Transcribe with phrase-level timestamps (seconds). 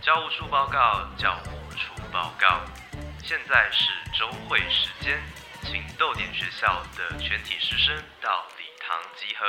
[0.00, 2.60] 教务处报告，教务处报告。
[3.22, 5.18] 现在是周会时间，
[5.62, 9.46] 请豆点学校的全体师生到礼堂集合。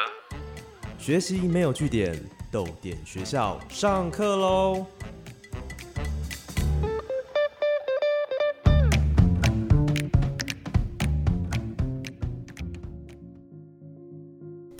[0.99, 2.13] 学习没有据点，
[2.51, 4.85] 豆点学校上课喽！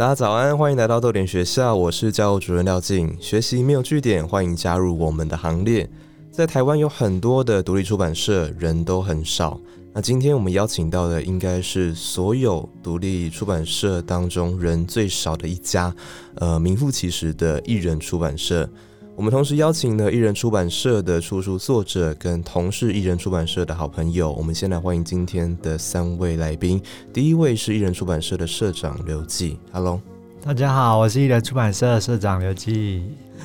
[0.04, 3.16] 大家早安，欢迎来到豆点学校，我是教务主任廖静。
[3.22, 5.90] 学习没有据点，欢迎加入我们的行列。
[6.30, 9.58] 在台湾有很多的独立出版社，人都很少。
[9.94, 15.96] 那今天我们邀请到的，应该是所有独立出版社当中人最少的一家，
[16.36, 18.70] 呃，名副其实的艺人出版社。
[19.16, 24.32] 我们同时邀请了艺人出版社的出书作者跟同是艺人出版社的好朋友。
[24.32, 26.82] 我们先来欢迎今天的三位来宾。
[27.14, 30.02] 第一位是艺人出版社的社长刘记，Hello，
[30.44, 33.04] 大家好，我是艺人出版社社长刘记。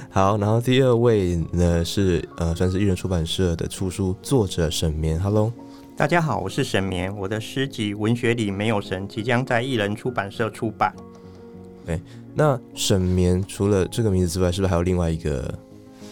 [0.09, 5.53] 好，然后第二位呢是呃，算是艺人出版社的出书作者沈眠，Hello，
[5.95, 10.95] 大家好，我是沈眠，我的诗集《文学里没有神》即将在艺人出版社出版。
[11.85, 12.01] 对，
[12.39, 15.53] 那沈绵除了这个名字之外，是不是还有另外一个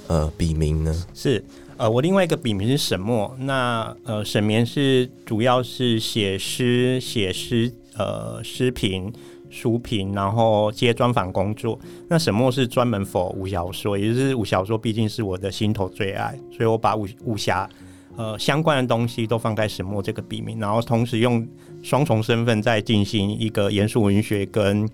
[0.08, 0.92] 呃笔名呢？
[1.14, 1.42] 是，
[1.76, 3.32] 呃，我另外一个笔名是沈墨。
[3.38, 9.12] 那呃，沈绵是主要是写诗、写诗呃诗评、
[9.50, 11.78] 书评，然后接专访工作。
[12.08, 17.70] 那沈墨是专门否武小说，也就是武小说，毕竟是我的心头最爱，所以我把武武侠
[18.16, 21.46] 呃相关的东西都放在沈墨这个笔名，然后同时用
[21.84, 24.88] 双重身份在进行一个严肃文学跟。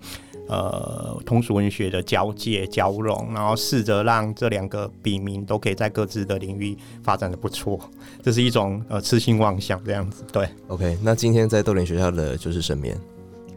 [0.47, 7.79] 呃，通俗文学的交界交融，然后试着让这两个笔名都可以在各自的领域发展的不错，
[8.21, 10.23] 这是一种呃痴心妄想这样子。
[10.31, 12.97] 对，OK，那今天在豆林学校的就是沈眠，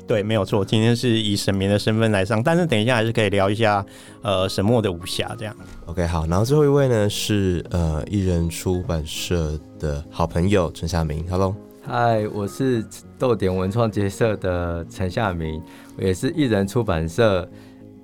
[0.07, 3.85] 对，没有错，今天是以沈眠的身份来上，但是等一下还是可以聊一下
[4.23, 5.55] 呃沈墨的武侠这样。
[5.87, 11.55] OK，好，然后最后一位呢是呃艺人出版社的好朋友陈夏明，Hello。
[11.89, 12.85] 嗨，我是
[13.17, 17.49] 豆点文创结社的陈夏明，我也是艺人出版社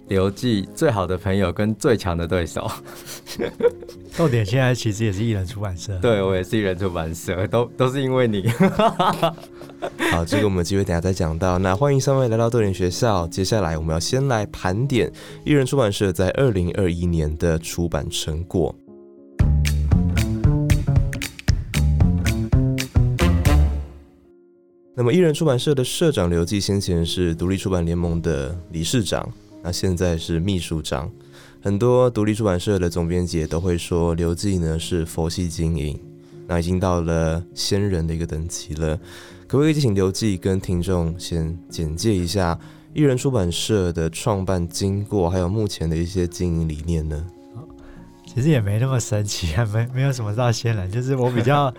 [0.08, 2.70] 刘记最好的朋友跟最强的对手。
[4.16, 8.46] 豆点现在其实也是艺人出版社，对我也是艺人出版社，都都是因为你。
[10.12, 11.58] 好，这个我们机会等下再讲到。
[11.58, 15.10] 那欢迎三位来到豆点学校，接下来我们要先来盘点
[15.44, 18.74] 艺人出版社在二零二一年的出版成果。
[24.94, 29.26] 那么，艺人出版社的社长刘记先前是独立出版联盟的理事长，
[29.62, 31.10] 那现在是秘书长。
[31.62, 35.98] 很多独立出版社的总编辑都会说，刘记呢是佛系经营，
[36.46, 38.94] 那已经到了仙人的一个等级了。
[39.46, 42.58] 可不可以请刘记跟听众先简介一下
[42.92, 47.26] 艺人出版社的创办经过，还有目前的一些经营理念呢？
[48.26, 51.72] 其实也没那么神奇啊，没没有什么到仙人，就是我比较。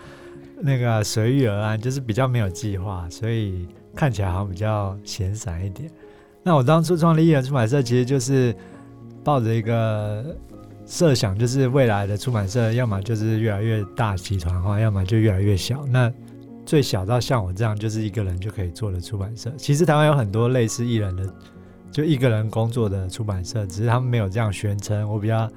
[0.66, 5.92] 那个随遇而安，就是比较没有计划，所以看起来好像比较闲散一点。
[6.42, 8.56] 那我当初创立艺人出版社，其实就是
[9.26, 10.24] 抱着一个
[10.86, 15.86] 设想，就是未来的出版社要么就是越来越大集团化，要么就越来越小。
[15.88, 16.10] 那
[16.66, 19.52] 最小到像我这样，就是一个人就可以做的出版社。
[19.58, 21.34] 其实台湾有很多类似艺人的，
[21.92, 25.10] 就一个人工作的出版社，只是他们没有这样宣称。
[25.10, 25.50] 我比较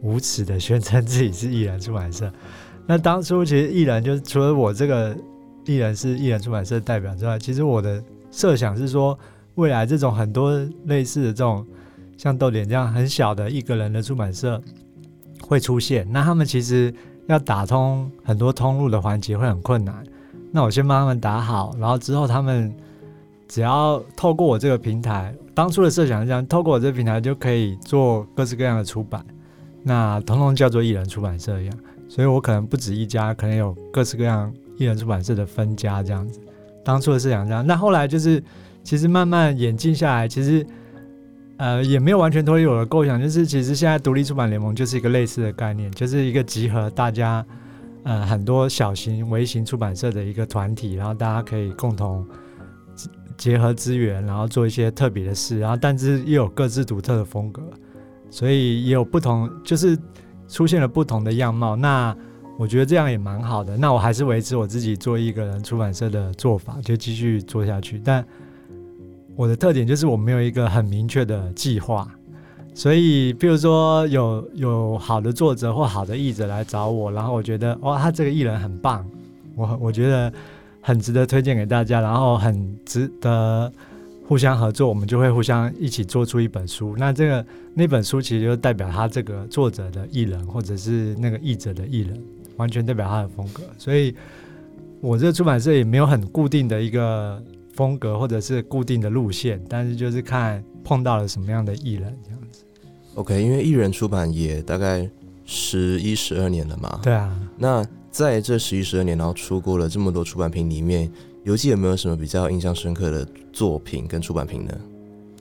[0.00, 2.32] 无耻的宣称自己是艺人出版社。
[2.86, 5.16] 那当初其实艺人就是除了我这个
[5.64, 9.18] 艺人是艺人出版社代表之外，其实我的设想是说，
[9.54, 10.52] 未来这种很多
[10.84, 11.66] 类似的这种
[12.18, 14.60] 像豆点这样很小的一个人的出版社
[15.40, 16.06] 会出现。
[16.10, 16.92] 那他们其实
[17.26, 20.04] 要打通很多通路的环节会很困难。
[20.52, 22.72] 那我先帮他们打好，然后之后他们
[23.48, 29.24] 只要透过我这个平台，当初的设想是这样，透过我这个平台就可以做各式各样的出版，
[29.82, 31.74] 那统统叫做艺人出版社一样。
[32.08, 36.38] 所以我可能不止一家，可能有各式各样艺人出版社的分家这样子。
[36.84, 38.42] 当初的是想这样，那后来就是，
[38.82, 40.64] 其实慢慢演进下来，其实
[41.56, 43.20] 呃也没有完全脱离我的构想。
[43.20, 47.44] 就是其实现在独立出版联盟就是一个类似的概念，就是一个集合大家
[48.02, 52.26] 呃很多小型、微型出版社的一个团体，然后大家可以共同
[53.36, 57.62] 结合资源，然后做一些特别的事，然后但是又有各自独特的风格，
[58.30, 59.98] 所以也有不同，就是。
[60.54, 62.16] 出现了不同的样貌，那
[62.56, 63.76] 我觉得这样也蛮好的。
[63.76, 68.00] 那我还是维持我自己做一个人出版社的做法，就继续做下去。
[68.04, 68.24] 但
[69.34, 72.08] 我的特点就是我没有一个很明确的计划，
[72.72, 79.04] 所以比如说有有好的作者或好的译者来找我，然后我觉得哇，他这个艺人很棒，
[79.56, 80.32] 我我觉得
[80.80, 83.72] 很值得推荐给大家，然后很值得
[84.26, 86.94] 互相合作，我们就会互相一起做出一本书。
[86.96, 87.44] 那这个
[87.74, 92.18] 那本书其实就代表他这个作者的艺人，或者是那个译者的艺人，
[92.56, 93.62] 完全代表他的风格。
[93.76, 94.14] 所以，
[95.00, 97.42] 我这个出版社也没有很固定的一个
[97.74, 102.64] 风格，或者是固定的路线，但是就是看碰到了什么样的艺人这样子。
[103.16, 105.08] OK，因为艺人出版也大概
[105.44, 106.98] 十一十二年了嘛。
[107.02, 111.10] 对啊，那在这十一十二年，然后出过了这么多出版品里面，
[111.44, 114.74] 游记有没有什么比较印象深刻的作品跟出版品呢？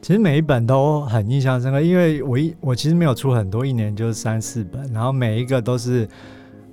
[0.02, 6.06] 其实每一本都很印象深刻，因为我一我其实没有出很多，一年就三四本，然后每一个都是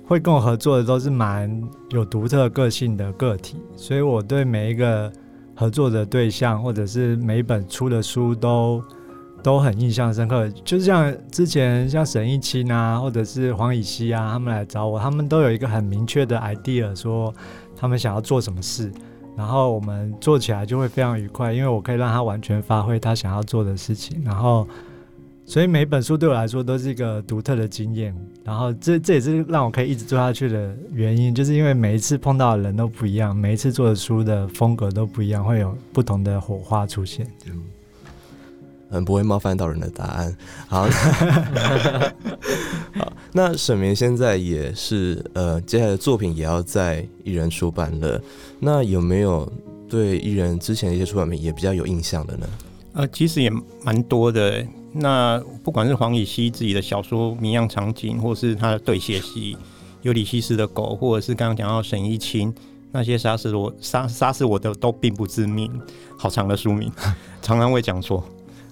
[0.05, 1.49] 会跟我合作的，都是蛮
[1.91, 5.09] 有独特个性的个体，所以我对每一个
[5.55, 8.83] 合作的对象，或者是每一本出的书都
[9.41, 10.49] 都很印象深刻。
[10.65, 17.33] 就像之前像沈一清啊，或者是黄以希啊，他们来找我，他们都有一个很明确的 idea，说
[17.77, 18.91] 他们想要做什么事。
[19.35, 24.21] 然后我们做起来就会非常愉快，因为我可以让他完全发挥他想要做的事情。
[24.23, 24.67] 然后，
[25.45, 28.15] 所以每本书对我来说都是一个独特的经验。
[28.43, 37.25] 然后这这也是让我可以一直做下去的原因，就是因为每一次碰到的人都不一样，每一次做的书的风格都不一样，会有不同的火花出现。
[37.47, 37.63] 嗯
[38.93, 40.35] 很不会冒犯到人的答案。
[40.67, 40.83] 好，
[42.99, 48.21] 好，那沈明现在也是呃，接下来的作品也要在艺人出版了。
[48.63, 49.51] 那有没有
[49.89, 52.47] 对艺人之前的一些出版品也比较有印象的呢？
[52.93, 53.51] 呃，其实也
[53.83, 54.63] 蛮多的。
[54.93, 59.55] 那不管是黄以希自己的小说《谜样场景》，或是他的对写戏
[60.03, 62.53] 《尤里西斯的狗》，或者是刚刚讲到沈一清
[62.91, 65.71] 那些杀死我杀杀死我的都并不致命，
[66.17, 66.91] 好长的书名，
[67.41, 68.23] 常常会讲错。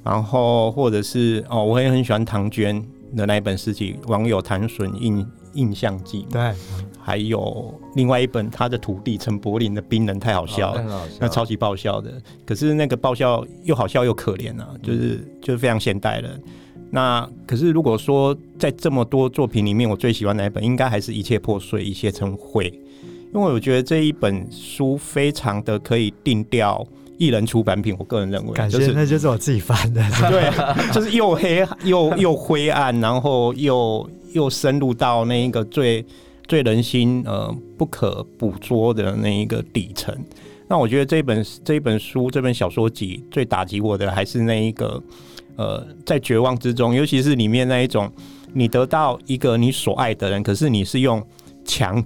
[0.03, 2.85] 然后或者是哦，我也很喜欢唐娟
[3.15, 6.53] 的那一本诗集《网友谈损印印象记》，对，
[7.01, 11.07] 还有另外一本他的徒弟陈柏霖的《冰人》，太好笑了。
[11.19, 12.11] 那超级爆笑的，
[12.45, 16.39] 可是那个爆笑又好笑又可怜啊，就是就是非常现代的。
[16.91, 22.65] 那可是如果说在这么多作品里面，我最喜欢哪一本，应该还是一切破碎，一切成灰，
[23.33, 26.83] 因为我觉得这一本书非常的可以定调
[27.19, 30.01] 艺人出版品，我个人认为感谢，就是那就是我自己翻的。
[30.31, 36.05] 对，就是又黑又又灰暗，然后又又深入到那一个最
[36.47, 40.15] 最人心呃不可捕捉的那一个底层。
[40.67, 45.01] 那我觉得这本这本书这本小说集最打击我的还是那一个
[45.55, 48.11] 呃在绝望之中，尤其是里面那一种
[48.53, 51.21] 你得到一个你所爱的人，可是你是用
[51.65, 52.03] 强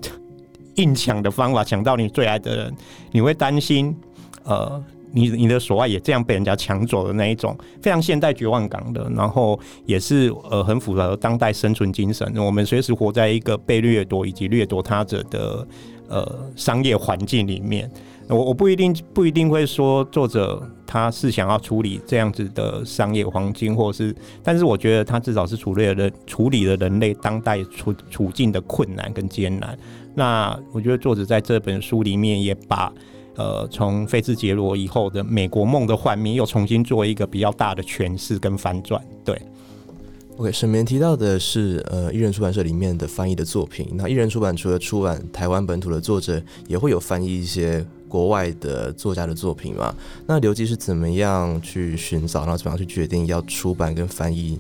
[0.76, 2.74] 硬抢的方法抢到你最爱的人，
[3.12, 3.96] 你会担心
[4.44, 4.84] 呃。
[5.16, 12.36] 你你的所爱也这样被人家抢走的那一种非常现代绝望感的，然后也是呃很符合当代生存精神。
[12.38, 15.68] 我们随时活在一个被掠夺以及掠夺他者的
[16.10, 17.90] 呃商业环境里面。
[18.28, 29.78] 我我不一定不一定会说作者他是想要处理这样子的商业黄金，或是，但是我觉得他至少是处理了人处理了人类当代处处境的困难跟艰难。
[30.16, 32.92] 那我觉得作者在这本书里面也把。
[33.36, 39.02] 呃，从菲兹杰罗以后的美国梦的幻灭，又重新做一个比较大的诠释跟翻转。
[39.26, 39.42] 对
[40.38, 43.88] ，OK，沈绵提到的是呃，艺人出版社里面的翻译的作品。
[43.94, 49.96] 那艺人出版除了出版台湾本土的作者，也会有翻译一些国外的作家的作品嘛？
[50.28, 54.60] 那刘基是怎么样去寻找，然后怎么样去决定要出版跟翻译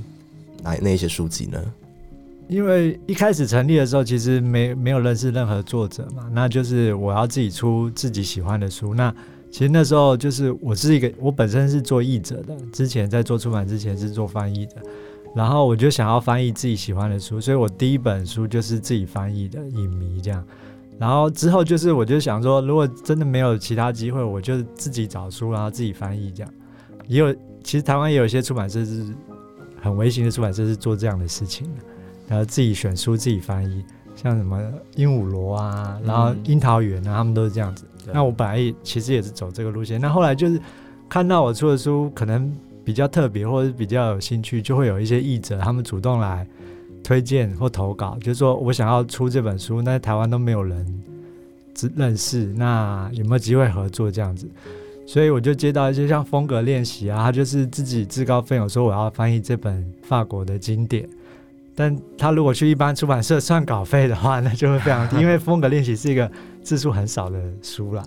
[0.64, 1.64] 哪那一些书籍呢？
[2.48, 8.94] 因为一开始成立的时候，其实没没有认识任何作者嘛，那就是我要自己出自己喜欢的书。
[8.94, 9.14] 那
[9.50, 14.76] 其实那时候就是我是一个，我本身是做译者的，之前在做出版之前是做翻译的，
[15.36, 20.44] 然后我就想要翻译自己喜欢的书，所以我第一本书就是自己翻译的《影迷》这样。
[21.00, 26.54] 然后之后就是我就想说，如果真的没有其他机会，我就自己找书，然后自己翻译这样。
[27.08, 27.34] 也有
[27.64, 29.06] 其实台湾也有一些出版社是
[29.82, 31.93] 很微型的出版社是做这样的事情的。
[32.28, 33.84] 然后自己选书，自己翻译，
[34.16, 34.62] 像什么
[34.96, 37.86] 鹦鹉螺啊，然后樱桃园啊，他们都是这样子。
[38.12, 40.60] 那我本来也其实也是走这个路线，那后来就是
[41.08, 42.54] 看到我出的书可能
[42.84, 46.46] 比较特别，或者是比较有兴趣，就会有一些译者他们主动来
[47.04, 50.86] 推荐或投稿，就是说我想要出这本书，那台湾都没有人
[51.74, 54.50] 知认识，那有没有机会合作这样子？
[55.06, 61.08] 所以我就接到一些像风格练习啊，他就是自己自告奋勇说我要翻译这本法国的经典。
[61.76, 66.30] 但他如果去一般出版社算稿费的话，那就会非常低， 因为风格练习是一个
[66.62, 68.04] 字数很少的书啦。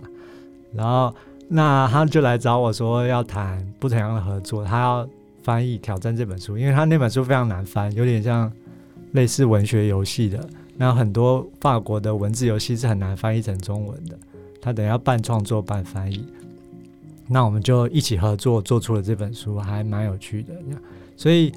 [0.73, 1.15] 然后，
[1.49, 5.09] 那他就来找我说要谈不同样的合作，他要
[5.43, 8.51] 翻译挑战这本书，因为他那本书非常难翻，有点像
[9.13, 10.39] 类似文学游戏的。
[10.77, 14.19] 那很多法国的文字游戏是很难翻译成中文的，
[14.61, 16.27] 他等要半创作半翻译。
[17.29, 20.53] 那我们就一起合作做出了这本书，还蛮有趣的。
[21.17, 21.51] 所以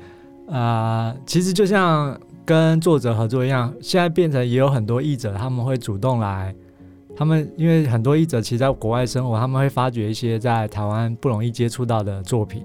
[0.49, 6.53] 啊、呃其实就像跟作者合作一样，现在变成也有很多译者他们会主动来。
[7.15, 12.63] 他们因为很多译者其实在国外生活，他们会发掘一些在台湾不容易接触到的作品，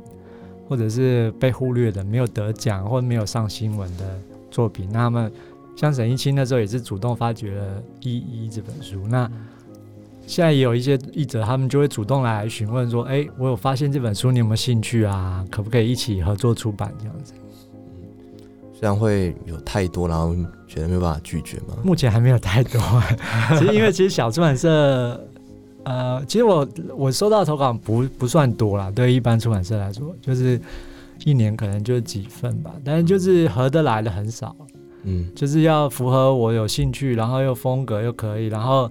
[0.69, 4.17] 或者是被忽略的、没有得奖或者没有上新闻的
[4.51, 4.89] 作品。
[4.93, 5.33] 那他们
[5.75, 7.67] 像沈一清那时候也是主动发掘了
[8.01, 9.07] 《一一》这本书。
[9.09, 9.29] 那
[10.25, 15.45] 现在也有一些译者，他们就会主动来询问说：“哎，我有发现这本书，你有没有兴趣啊？
[15.51, 17.35] 可不可以一起合作出版？”这样子，
[18.85, 20.37] 这样会有太多，然后
[20.69, 21.69] 觉得没有办法拒绝吗？
[21.83, 22.79] 目前还没有太多。
[23.59, 25.19] 其实因为其实小出版社，
[25.85, 30.61] 呃，其实我我收到的投稿不不算多啦，对一般出版社来说，就是
[31.25, 34.55] 一年可能就几份吧，但是就是合得来的很少。
[35.05, 38.85] 嗯，就是要符合我有兴趣，然后又风格又可以，然后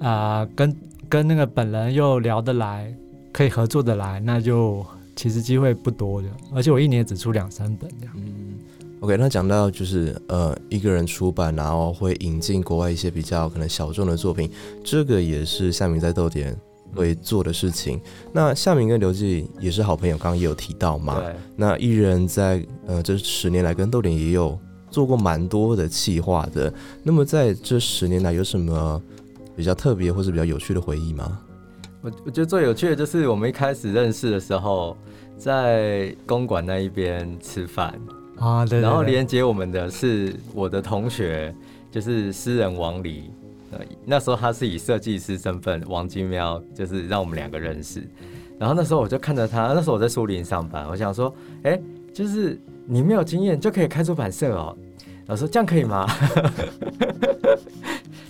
[0.00, 0.76] 啊、呃跟
[1.08, 2.92] 跟那个本人又聊得来，
[3.32, 4.84] 可以合作得来，那就
[5.14, 6.26] 其实机会不多的。
[6.52, 8.14] 而且我一年只出两三本这样。
[8.16, 8.55] 嗯
[9.00, 14.50] ，OK，那讲到就是呃一个人出版，然后会引进国外一些比较可能小众的作品，
[14.82, 16.56] 这个也是夏明在豆点
[16.94, 18.00] 会做的事情。
[18.32, 21.22] 那夏明跟刘记也是好朋友，刚刚也有提到嘛。
[21.56, 24.58] 那艺人在呃这十年来跟豆点也有
[24.90, 26.72] 做过蛮多的企划的。
[27.02, 29.02] 那么在这十年来有什么
[29.54, 31.38] 比较特别或是比较有趣的回忆吗？
[32.02, 34.96] 我我觉得最有趣的就是我们一开始认识的时候，
[35.36, 37.98] 在公馆那一边吃饭，
[38.38, 41.54] 啊，对对然后连接我们的是我的同学，
[41.90, 43.30] 就是诗人王黎。
[43.72, 48.06] 呃，那时候他是以设计师身份，王金喵就是让我们两个认识。
[48.58, 51.80] 然后那时候我就看着他，那时候我在苏林上班，我想说，哎、
[52.14, 54.76] 就是你没有经验就可以开出版社哦。
[55.26, 56.06] 然后说这样可以吗？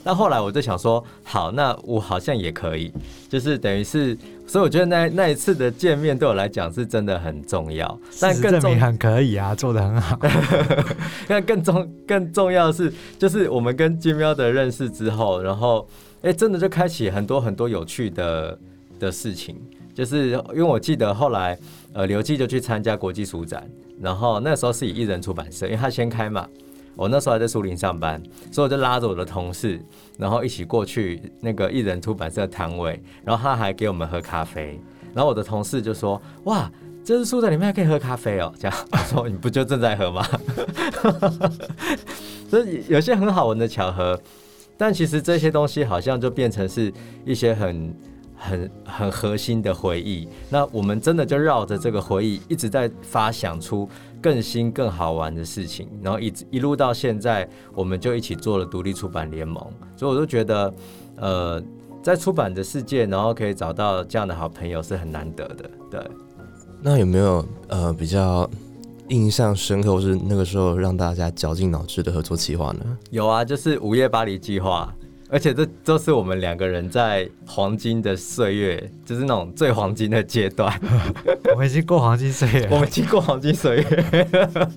[0.06, 2.92] 那后来我就想说，好，那我好像也可以，
[3.28, 10.16] 就是等于是，所以我觉得那那一次的见面对我来讲是真的很重要，但更重证明很可以啊，做的很好。
[11.26, 15.84] 那更重更重要的是，就是我们跟金喵的认识之后，然后
[16.22, 18.56] 哎、真的就开启很多很多有趣的
[19.00, 19.60] 的事情。
[19.92, 21.58] 就是因为我记得后来，
[21.92, 23.68] 呃，刘记就去参加国际书展，
[24.00, 26.46] 然后那时候是以艺人出版社，因为他先开嘛。
[26.96, 29.80] 我那时候还在树林上班，所以我就拉着我的同事，
[30.18, 34.80] 然后一起过去那个艺人出版社摊位，然后他还给我们喝咖啡，
[35.14, 36.70] 然后我的同事就说：“哇，
[37.04, 38.52] 这是书展里面还可以喝咖啡哦。
[38.58, 40.26] ”这样我说：“你不就正在喝吗？”
[42.48, 44.18] 所以有些很好玩的巧合，
[44.76, 46.92] 但其实这些东西好像就变成是
[47.24, 47.94] 一些很、
[48.36, 50.28] 很、很核心的回忆。
[50.48, 53.88] 那我们真的就绕着这个回忆，一直在发想出
[54.26, 59.64] 更新、更好玩的事情，然后一直一路到现在，我们就一起做了独立出版联盟。
[59.96, 60.74] 所以我都觉得，
[61.14, 61.62] 呃，
[62.02, 65.70] 在出版的世界，然后可以找到这样的好朋友是很难得的。
[65.88, 66.00] 对。
[66.82, 68.50] 那有没有呃比较
[69.10, 72.98] 印象深刻，或是那个时候让大家绞尽脑汁的合作计划呢？
[73.10, 74.92] 有啊，就是午夜巴黎计划，
[75.28, 80.72] 而且这都是我们两个人在黄金的岁月，就是那种最黄金的阶段，
[81.52, 84.28] 我们已经过黄金岁月，我们已经过黄金岁月。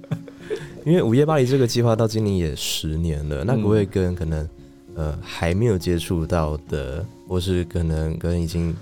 [0.85, 4.49] 因为午夜巴黎这个计划到今年也十年了，那不会跟可能
[4.95, 8.75] 呃还没有接触到的，或是可能跟已经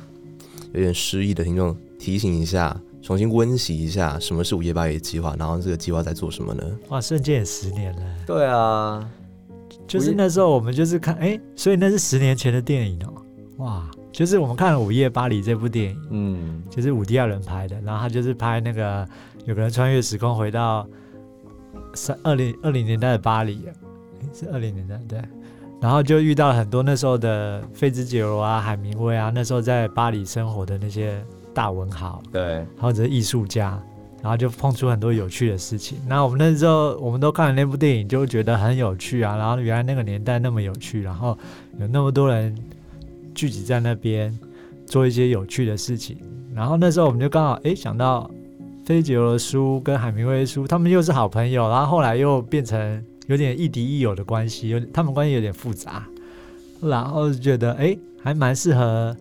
[0.74, 6.64] 有点失忆的听众提醒一下，重新温习一下什么是午夜巴黎计划，然后这个计划在做什么呢？
[6.90, 8.02] 哇，瞬间也十年了。
[8.26, 9.10] 对啊，
[9.88, 13.14] 就是那时候我们就是看，哎、所以那是十年前的电影哦、
[13.58, 19.08] 哇，就是我们看了《午夜巴黎》这部电影，嗯，就是伍迪·艾伦拍的，然后他就是拍那个
[19.46, 20.86] 有个人穿越时空回到
[21.94, 23.74] 三二零二零年代的巴黎，诶
[24.34, 25.22] 是二零年代对，
[25.80, 32.22] 然后就遇到了很多那时候的费兹杰罗啊、海明威啊，那时候在巴黎生活的那些大文豪。
[32.32, 33.82] 对，或者是艺术家，
[34.28, 35.98] 然后就碰出很多有趣的事情。
[36.06, 41.38] 那我们那时候我们都看了那部电影，就觉得很有趣啊，然后原来那个年代那么有趣，然后
[41.80, 42.54] 有那么多人
[43.34, 44.38] 聚集在那边
[44.86, 46.18] 做一些有趣的事情。
[46.54, 48.30] 然后那时候我们就刚好诶想到
[48.84, 56.06] 菲杰罗的书跟海明威的书，他们又是好朋友，然后后来又变成有点亦敌亦友的关系，有他们关系有点复杂，
[56.82, 59.16] 然后就觉得诶还蛮适合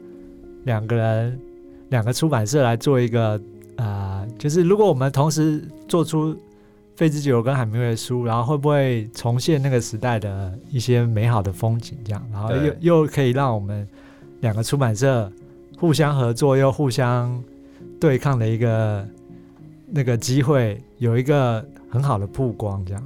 [0.64, 1.38] 两个人
[1.90, 3.40] 两个出版社来做一个
[3.76, 6.36] 啊、就是如果我们同时做出
[6.94, 11.96] 费兹杰罗跟海明威的书，然后会不会重现那个时代的一些美好的风景？
[12.04, 13.86] 这样，然后又又可以让我们
[14.40, 15.30] 两个出版社
[15.78, 17.42] 互相合作又互相
[18.00, 19.06] 对抗的一个
[19.86, 23.02] 那个机会，有一个很好的曝光，这样。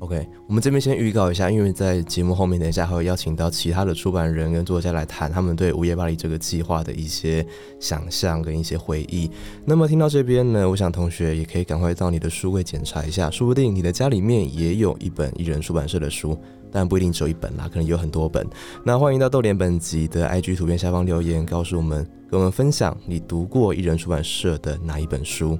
[0.00, 7.46] OK，我们这边先预告一下，因为在节目后面，等一下还会邀请到其他的出版人跟作家来谈他们对《午夜巴黎》这个计划的一些
[7.78, 9.30] 想象跟一些回忆。
[9.66, 16.34] 那么听到这边呢，我想同学也可以赶快到你的书柜检查一下，说不定你的家里面也有一本艺人出版社的书，
[16.72, 18.46] 但不一定只有一本啦，可能有很多本。
[18.82, 25.58] 那欢迎到豆联本集的 IG 图片下方留言，告诉我们， 跟我们分享你读过艺人出版社的哪一本书。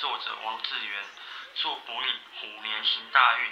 [0.00, 0.94] 作者王志源，
[1.60, 2.06] 祝福你
[2.38, 3.42] 虎年行大运。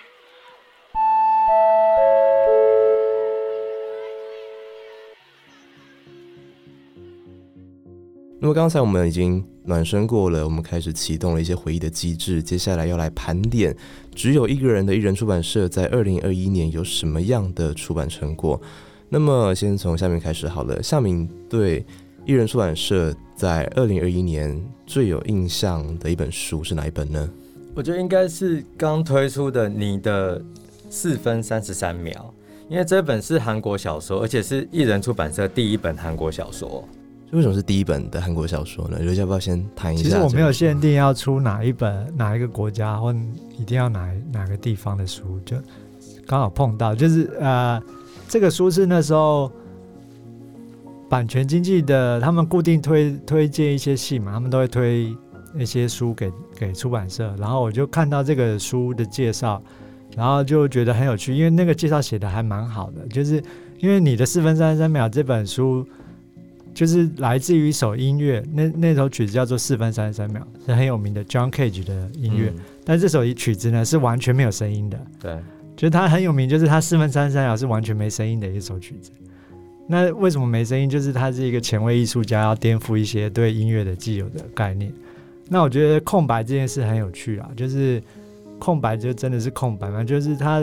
[8.40, 13.76] 那么刚才我们已经暖身过了，我们开始启动了一些回忆的机制，接下来要来盘点
[14.14, 18.62] 只有一个人的艺人出版社在二零二一年有什么样的出版成果。
[19.08, 21.84] 那么先从下面开始好了，夏明对。
[22.26, 27.30] 艺人出版社在二零二一年最有印象的一本书是哪一本呢？
[27.72, 30.42] 我觉得应该是刚推出的《你的
[30.90, 32.34] 四分三十三秒》，
[32.68, 36.82] 因为这本是韩国小说，而且是艺人出版社第一本韩国小说。
[37.30, 38.98] 为什么是第一本的韩国小说呢？
[38.98, 40.02] 刘要不要先谈一下？
[40.02, 43.14] 其实我没有限定要出哪一本、哪一个国家或
[43.56, 45.56] 一定要哪哪个地方的书，就
[46.26, 47.80] 刚好碰到，就是呃，
[48.28, 49.48] 这个书是那时候。
[51.08, 55.16] 版权经济的，他们固定推推荐一些戏嘛，他们都会推
[55.56, 59.62] 一些书给给出版社，然后我就看到这个书的介绍，
[60.16, 63.42] 然后就觉得很有趣，因为那个介绍写的还蛮好的，就是
[63.78, 65.86] 因为你的四分三十三秒这本书，
[66.74, 72.52] 就是来自于一首音乐，那那首曲子叫做四分三十三秒，是很有名的 John Cage 的音乐，
[72.84, 75.38] 但这首曲子呢是完全没有声音的，对，
[75.76, 79.12] 就是它很有名，就是它四分三十三秒是完全没声音的一首曲子。
[79.88, 80.90] 那为什么没声音？
[80.90, 84.92] 就是他是一个前卫艺术家，要颠覆一些对音乐的既有的概念。
[85.48, 88.02] 那我觉得空白这件事很有趣啊，就是
[88.58, 90.60] 空白就真的是空白嘛，就是他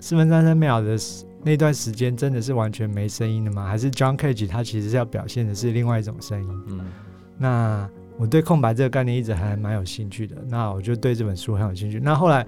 [0.00, 0.96] 四分三三秒的
[1.42, 3.66] 那段时间真的是完全没声音的吗？
[3.66, 6.62] 还是 John Cage 他其实是要表现的是另外一种声音？
[6.68, 6.86] 嗯，
[7.36, 10.36] 那我对空白这个概念一直还蛮有兴趣的。
[10.48, 12.00] 那我就对这本书很有兴趣。
[12.02, 12.46] 那后来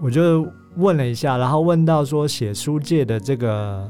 [0.00, 3.86] 我就问了一下，然后问到说写书界的这个。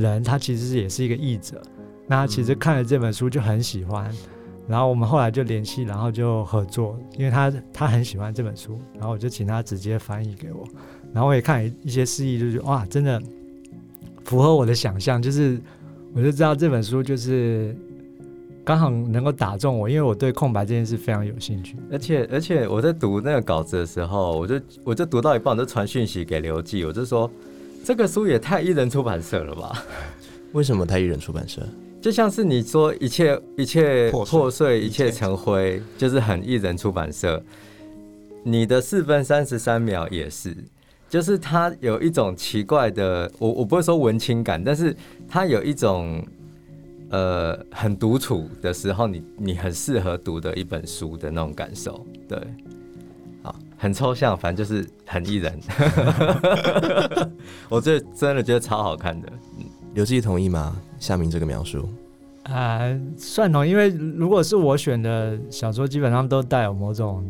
[0.00, 1.60] 人他其实也是一个译者，
[2.06, 4.10] 那其实看了这本书就很喜欢，
[4.66, 10.66] 然后我们后来就联系，然后就合作，因为他他很喜欢这本书，然后我就请他直接翻译给我，
[11.12, 13.20] 然后我也看一些示意，就是哇，真的
[14.24, 15.60] 符合我的想象，就是
[16.14, 17.76] 我就知道这本书就是
[18.64, 27.30] 刚好能够打中我，因为我对空白这件事非常有兴趣，而且而且我在读那个稿子的时候，我就我就读到一半，我就传讯息给刘记，我就说。
[27.84, 29.84] 这个书也太艺人出版社了吧？
[30.52, 31.62] 为什么太艺人出版社？
[32.00, 37.42] 就像是你说一切一切破碎，一切成灰，就是很艺人出版社。
[38.42, 40.56] 你的四分三十三秒也是，
[41.08, 44.96] 就是它有一种奇怪的，我我不会说文青感，但是
[45.28, 46.24] 它有一种
[47.10, 52.38] 呃很独处的时候，你你很适合读的一本书的那种感受，对。
[53.80, 55.58] 很抽象，反正就是很艺人。
[57.70, 59.28] 我这真的觉得超好看的。
[59.94, 60.76] 刘志同意吗？
[60.98, 61.88] 夏明这个描述
[62.42, 62.80] 啊，
[63.16, 67.24] 算同，因为如果是我选的小说，基本上都带有某种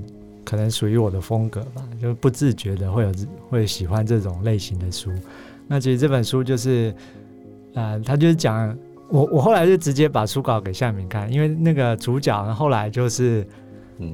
[0.45, 3.13] 可能属于我的风格吧，就不自觉的会有
[3.49, 5.09] 会喜欢这种类型的书。
[5.69, 6.93] 那其实这本书就是，
[7.75, 8.77] 呃，他就是讲
[9.09, 13.47] 我，我后来就直接把书稿给夏明看，因为那个主角后来就是。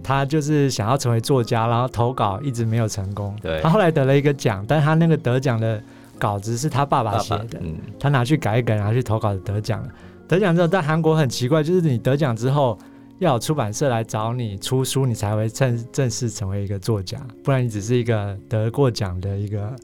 [0.03, 3.37] 他就是想要成为作家，然后投稿一直没有成功。
[3.41, 5.83] 对，他后来得了一个奖，但他那个得奖的
[6.19, 7.61] 稿子是他爸爸写的，
[7.99, 9.89] 他拿去改一改，然后去投稿得奖了。
[10.29, 12.79] 得奖之后，在韩国很奇怪，就是你得奖之后
[13.19, 19.75] 要有出版社来找你出书，你才会正正式成为一个作家，不然你只是一个得过奖的一个，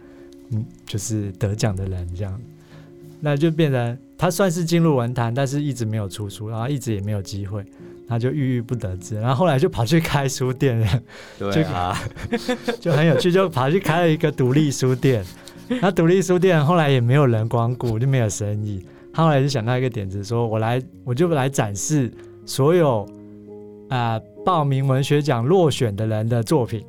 [0.50, 2.40] 嗯，就是得奖的人这样，
[3.20, 7.64] 那就变成他算是进入文坛，但是一直没有出书，然后一直也没有机会。
[8.12, 10.86] 他就郁郁不得志，然后后来就跑去开书店了，
[11.38, 11.98] 对啊，
[12.78, 15.24] 就很有趣，就跑去开了一个独立书店。
[15.80, 18.84] 那独立书店后来也没有人光顾，就没有生意。
[19.14, 22.12] 他后来就想到一个点子，说我来，我就来展示
[22.44, 23.06] 所有
[23.88, 26.84] 啊报名文学奖落选的人的作品，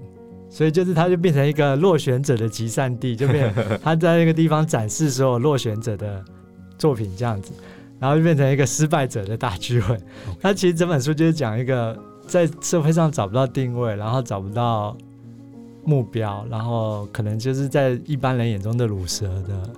[0.50, 6.22] 所以就是他就变成一个落选者的集散地，就变 他在那个地方展示所有落选者的
[6.78, 7.54] 作品这样子。
[8.04, 9.98] 然后就变成一个失败者的大聚会。
[10.42, 14.94] 他其实整本书就是讲一个在社会上找不到定位，然后找不到
[15.86, 19.70] 目标，然后可能就是在一般人眼中的乳蛇的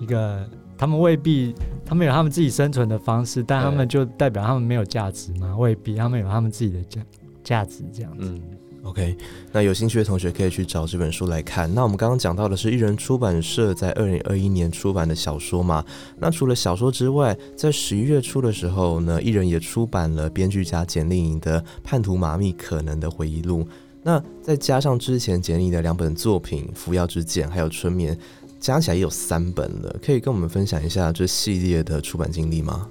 [0.00, 0.44] 一个，
[0.76, 1.54] 他们未必，
[1.86, 5.56] 他们有他们自己生存的方式，但他们就代表他们没有价值吗？
[5.56, 7.00] 未必，他们有他们自己的价
[7.44, 8.26] 价值这样子。
[8.28, 8.42] 嗯，
[8.84, 9.14] OK，
[9.52, 11.72] 那有兴趣的同学可以去找这本书来看。
[11.74, 15.84] 那我们刚刚讲到的是艺人出版社在二零二一年出版的小说嘛？
[16.18, 23.62] 那除了小说之外，在十一月初的时候呢，艺人也出版了编剧家简令颖的《叛徒马密可能的回忆录》。
[24.02, 28.14] 那再加上之前简历的两本作品《服药之剑》还有《春眠》，
[28.58, 29.94] 加起来也有三本了。
[30.02, 32.88] 可以跟我们分享一下这系列的出版经历吗？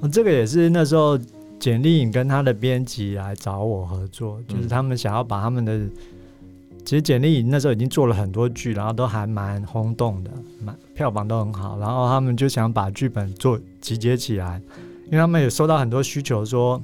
[0.00, 1.18] 哦，这个也是那时候
[1.58, 5.78] 简历颖跟他的编辑来找我合作，就是他们想要把他们的，
[6.84, 10.30] 其实简历颖那时候已经做了很多剧，然后都还蛮轰动的，
[10.64, 14.60] 蛮票房都很好，然后他们就想把剧本做集结起来，
[15.06, 16.80] 因为他们也收到很多需求说。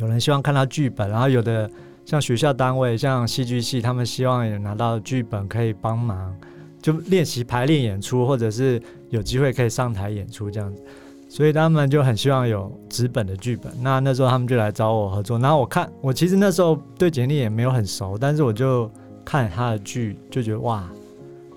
[0.00, 1.68] 有人希望看到剧本，然后有的
[2.04, 6.32] 像学校单位、像戏剧系，他们希望也拿到剧本可以帮忙，
[6.80, 10.80] 就练习排练演出，或者是有机会可以上台演出这样子。
[11.28, 13.70] 所以他们就很希望有纸本的剧本。
[13.82, 15.38] 那那时候他们就来找我合作。
[15.38, 18.90] 然后我看，我其实那时候对简历也没有很熟，但是我就
[19.24, 20.88] 看他的剧，就觉得哇，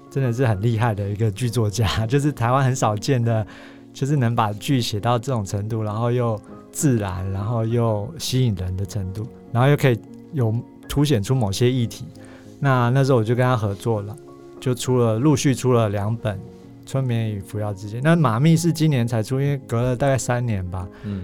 [0.10, 3.48] 真的是很厉害的一个剧作家， 就是台湾很少见的，
[3.94, 9.98] 就是能把剧写到这种程度，然后又自然，然后又吸引人的程度，然后又可以
[10.34, 10.54] 有
[10.90, 12.06] 凸显出某些议题。
[12.60, 14.16] 那那时候我就跟他合作了，
[14.60, 16.38] 就出了陆续出了两本。
[16.92, 20.86] 春眠与服药之间，那马密是今年才出，因为隔了大概三年吧。
[21.06, 21.24] 嗯，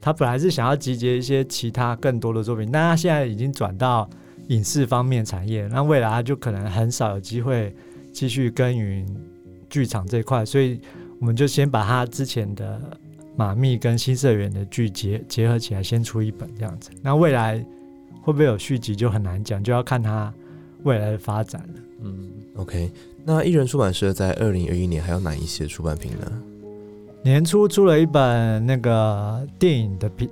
[0.00, 4.08] 他本来是想要集结一些其他更多的作品，但他现在已经转到
[4.50, 7.74] 影视方面产业，那未来他就可能很少有机会
[8.12, 9.04] 继续耕耘
[9.68, 10.80] 剧场这一块，所以
[11.18, 12.80] 我们就先把他之前的
[13.34, 16.88] 马密跟新社员的剧结结合起来，先出一本这样子。
[17.02, 17.58] 那未来
[18.22, 20.32] 会不会有续集就很难讲，就要看他
[20.84, 21.80] 未来的发展了。
[22.02, 22.90] 嗯，OK，
[23.24, 26.42] 那艺人出版社在二零二一年还有哪一些出版品呢？
[27.22, 30.26] 年初出了一本那个电影的评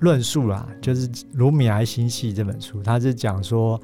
[0.00, 3.80] 论述啦，就是《卢米埃星系》这本书，它是讲说，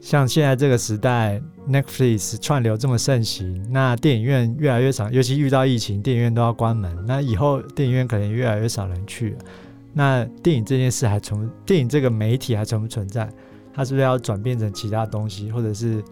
[0.00, 9.36] 像现在这个时代，Netflix 串流这么盛行，那电影院越来越少，尤其遇到疫情，电影院都要关门，那以后电影院可能越来越少人去。
[9.94, 13.30] 那电影这件事还存，电影这个媒体还存不存在？
[13.72, 16.02] 它是不是要转变成其他东西，或者是？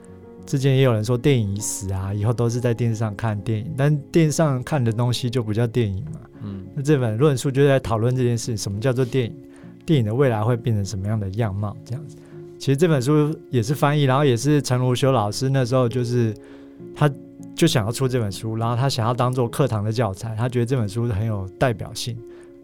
[0.46, 6.20] 之前也有人说电影已死啊，以后都是在电视上看电影，但电视上看的东西就不叫电影嘛。
[6.42, 9.34] 嗯，那这本论述就在讨论这件事，什么叫做电影？
[9.86, 11.74] 电影的未来会变成什么样的样貌？
[11.84, 12.16] 这样子，
[12.58, 16.34] 其实这本书也是翻译，然后也是陈如修老师那时候就是
[16.94, 17.10] 他
[17.54, 22.16] 就想要出这本书，然后他想要当做课堂的教材，他觉得这本书很有代表性，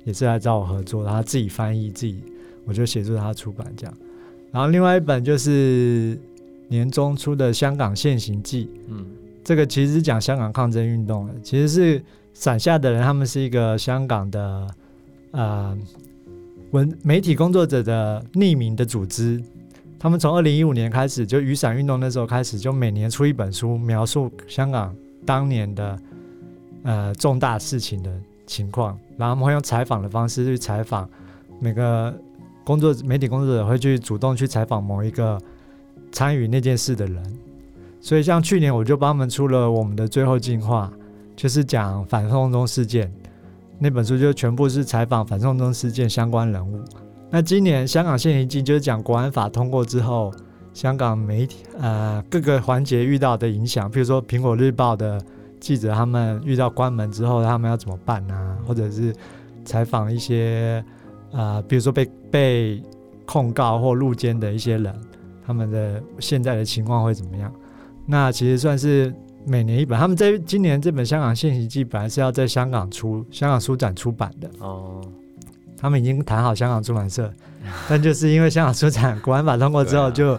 [0.05, 2.23] 也是来找我合作，然后他自己翻译，自己
[2.67, 3.95] 我就协助他出版这样。
[4.53, 6.19] 然后另外一本就是。
[6.71, 9.05] 年中出的《香港现行记》，嗯，
[9.43, 12.03] 这个其实是讲香港抗争运动的，其实是
[12.33, 14.69] 伞下的人，他们是一个香港的
[15.33, 15.77] 呃
[16.71, 19.43] 文媒体工作者的匿名的组织，
[19.99, 24.95] 他们从二零一五年开始，就雨伞运动那时候开始，就每年出一本书，描述香港
[25.27, 25.99] 当年的
[26.85, 28.13] 呃重大事情的
[28.47, 31.11] 情况，然后他们会用采访的方式去采访
[31.59, 32.17] 每个
[32.63, 35.37] 工作媒体工作者会去主动去采访某一个。
[36.13, 37.23] 参与那件事的人，
[38.01, 40.91] 所以像去年我就帮他们出了我们的最后进化，
[41.37, 43.13] 就是讲反送中事件
[43.79, 46.83] 那本书，就全部是采访反送中事件相关人物。
[47.31, 50.33] 那今年香港现行记就是讲国安法通过之后，
[50.75, 55.21] 香港媒体呃各个环节遇到的影响，比如说苹果日报的
[55.61, 58.59] 记者他们遇到关门之后，他们要怎么办啊？
[58.67, 59.15] 或者是
[59.65, 60.85] 采访一些
[61.31, 62.83] 呃，比如说被被
[63.25, 64.93] 控告或入监的一些人。
[65.51, 67.53] 他们的现在的情况会怎么样？
[68.07, 69.13] 那其实算是
[69.45, 69.99] 每年一本。
[69.99, 74.49] 他们在今年这本《香港现行记》本来是要在香港出，香港书展出版的。
[74.61, 75.05] 哦，
[75.77, 77.35] 他们已经谈好香港出版社，
[77.91, 80.39] 但就是因为香港书展国安法通过之后， 就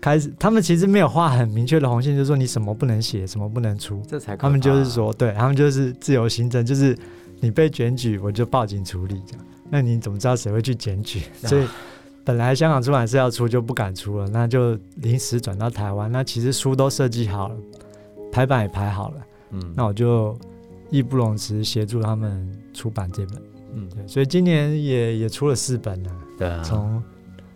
[0.00, 4.00] 开始、啊、他们其实没有画很明确的红线，就是说你什么不能写，什么不能出。
[4.08, 6.96] 这才他们就是说，对他们就是自由行政，就是
[7.40, 9.44] 你被检举，我就报警处理这样。
[9.68, 11.20] 那你怎么知道谁会去检举？
[11.44, 11.66] 所以。
[12.26, 16.10] 本来香港出版社要出就不敢出了，那就临时转到台湾。
[16.10, 17.56] 那其实书都设计好了，
[18.32, 20.36] 排版也排好了，嗯，那我就
[20.90, 23.42] 义不容辞协助他们出版这本，
[23.74, 26.98] 嗯，对，所以今年也也出了四本了，对啊，从《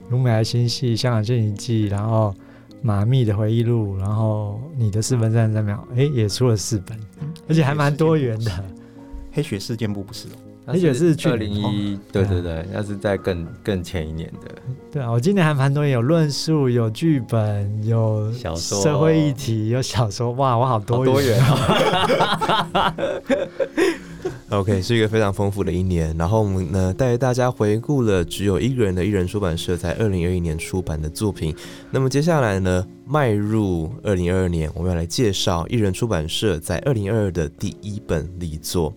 [0.09, 2.33] 卢美爱心系》《香港现行记》，然后
[2.81, 6.97] 《马密的回忆录》，然后《你的四分三十三秒》，哎，也出了四本，
[7.49, 8.65] 而且还蛮多元的。
[9.33, 10.39] 黑雪事件簿不是哦。
[10.73, 14.51] 而且是二零一，对对对，那是在更更前一年的。
[14.93, 22.95] 对啊，我今年还蛮多，有论述，有剧本，有小说社会议题，有小说，哇，我好多好多元啊！
[24.51, 26.13] OK，是一个非常丰富的一年。
[26.19, 31.55] 然后我们呢带大家回顾了只有一个人的艺人出版社在二零二一年出版的作品。
[31.93, 38.93] 那么接下来呢，迈入二零二二年，我们要来介绍艺人出版社在二零二二的第一本力作。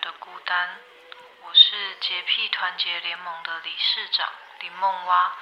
[0.00, 0.78] 的孤单？
[1.42, 4.28] 我是洁癖团结联盟的理事长
[4.60, 5.32] 林梦蛙，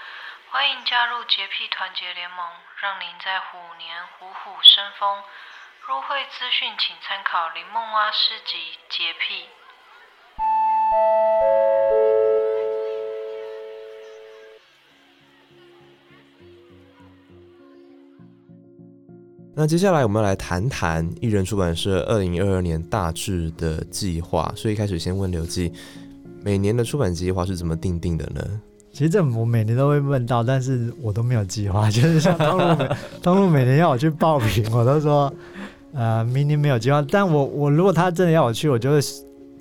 [0.51, 5.25] 欢迎加入洁癖团结联盟，让您在虎年虎虎生风。
[5.87, 9.49] 入会资讯请参考林梦蛙诗集《洁癖》。
[19.57, 24.53] 那接下来我们要来谈谈艺人出版社二零二二年大致的计划。
[24.57, 25.73] 所以一开始先问刘记，
[26.43, 28.43] 每年的出版计划是怎么定定的呢？
[28.93, 31.89] 其实这我每年都会问到，但是我都没有计划。
[31.91, 32.89] 就是像当路每
[33.23, 35.33] 通路每年要我去报名，我都说
[35.95, 37.01] 呃明年没有计划。
[37.09, 38.99] 但我我如果他真的要我去，我就会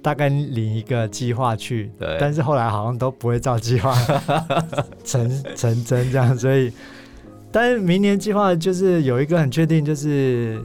[0.01, 1.91] 大概领一个计划去。
[1.99, 3.95] 对但是后来好像都不会照计划
[5.03, 6.71] 成成真这样，所以
[7.53, 10.59] 但是明年计划就是有一个很确定，就是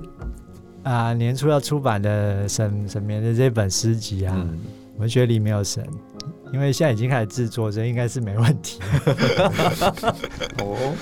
[0.82, 4.58] 啊、年初要出版的沈沈眠的这本诗集啊，嗯，
[4.96, 5.86] 文学里没有神。
[6.50, 8.80] 因为现在已经开始制作，所以应该是没问题。
[10.64, 10.94] 哦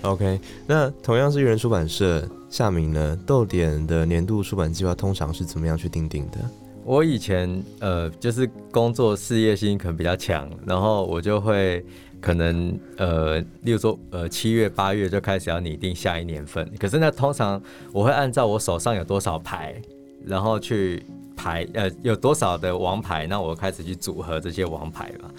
[0.00, 6.38] ，OK，那同样是艺人出版社，夏明呢，豆点的年度出版计划通常是怎么样去定定的？
[6.84, 11.84] 我以前呃，就是工作事业心可能比较强，然后我就会
[12.20, 16.68] 可能呃，例如说呃，七月八月就开始要拟定下一年份。
[16.78, 19.74] 可是呢，通常我会按照我手上有多少牌，
[20.24, 21.04] 然后去
[21.36, 25.30] 排呃有多少的王牌，那我开始去组合这些王牌嘛。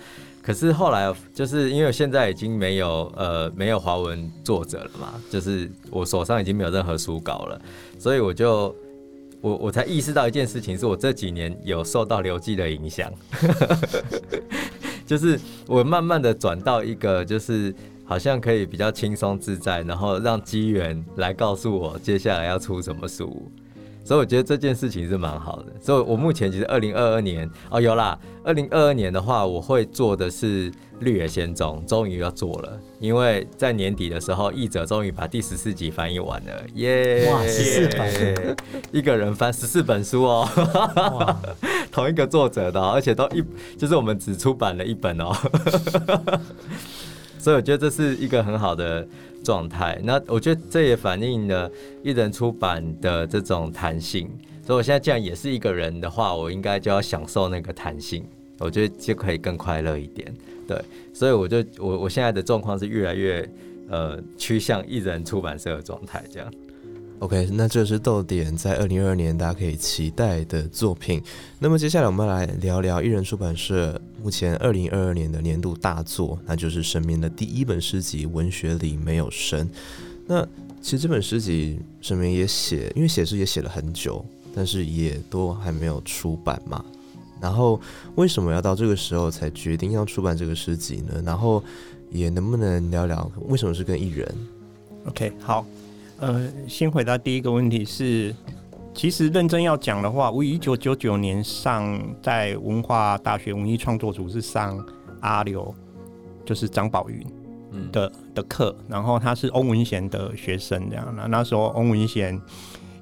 [0.42, 7.62] 可是后来就是因为现在已经没有呃没有华文作者了嘛，就是我手上已经没有任何书稿了，
[8.00, 8.74] 所以我就
[9.42, 13.12] 我我才意识到一件事情，是我这几年有受到刘记的影响，
[15.08, 17.74] 就是我慢慢的转到一个就是
[18.06, 23.50] 好像可以比较轻松自在，然后让机缘来告诉我接下来要出什么书。
[24.08, 37.30] 所以我觉得这件事情是蛮好的，所以我目前其实二零二二年哦有啦，二零二二年的话，我会做的是《绿野仙踪》，终于要做了，因为在年底的时候，译者终于把第十四集翻译完了，耶！
[37.30, 38.56] 哇十四本。
[38.94, 41.36] 一个人翻十四本书哦，
[41.92, 43.44] 同一个作者的哦、而且都一
[43.78, 45.36] 就是我们只出版了一本哦，
[47.48, 49.08] 所以我觉得这是一个很好的
[49.42, 49.98] 状态。
[50.04, 51.72] 那我觉得这也反映了
[52.04, 54.30] 艺人出版的这种弹性。
[54.66, 58.26] 所以我现在既然也是一个人的话，我应该就要享受那个弹性，
[58.60, 60.30] 我觉得就可以更快乐一点。
[60.68, 60.78] 对，
[61.14, 63.50] 所以我就我我现在的状况是越来越
[63.88, 66.54] 呃趋向艺人出版社的状态，这样。
[67.20, 71.22] OK，那这是豆点在二零二二年大家可以期待的作品。
[71.58, 79.68] 那么接下来我们来聊聊艺人出版社目前二零二二年的年度大作，那就是神明的第一本诗集《文学里没有神》。
[80.28, 80.48] 那
[80.80, 86.86] 其实这本诗集神明也写，因为写诗也写了很久，但是也都还没有出版嘛。
[87.42, 87.82] 然后
[88.14, 91.20] 为什么要到这个时候才决定要出版这个诗集呢？
[91.26, 91.64] 然后
[92.12, 94.36] 也能不能聊聊为什么是跟艺人
[95.08, 95.66] ？OK，好，
[96.20, 98.36] 呃，先回答第一个问题是，
[98.94, 104.84] 其实认真要讲的话，我一九九九年上在文化大学文艺创作组是上
[105.22, 105.74] 阿刘，
[106.44, 107.24] 就是张宝云
[107.72, 111.14] 嗯的的课，然后他是翁文贤的学生，这样。
[111.16, 112.40] 那那时候翁文贤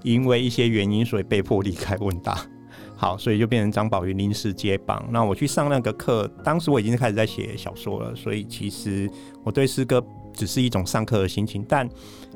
[0.04, 2.38] 因为一些原因，所以被迫离开文大。
[2.98, 5.06] 好，所以就变成张宝云临时接棒。
[5.10, 9.10] 那我去上那个课，当时我已经开始在写小说了，所以其实
[9.44, 10.02] 我对诗歌
[10.34, 11.88] 只是一种上课的心情，但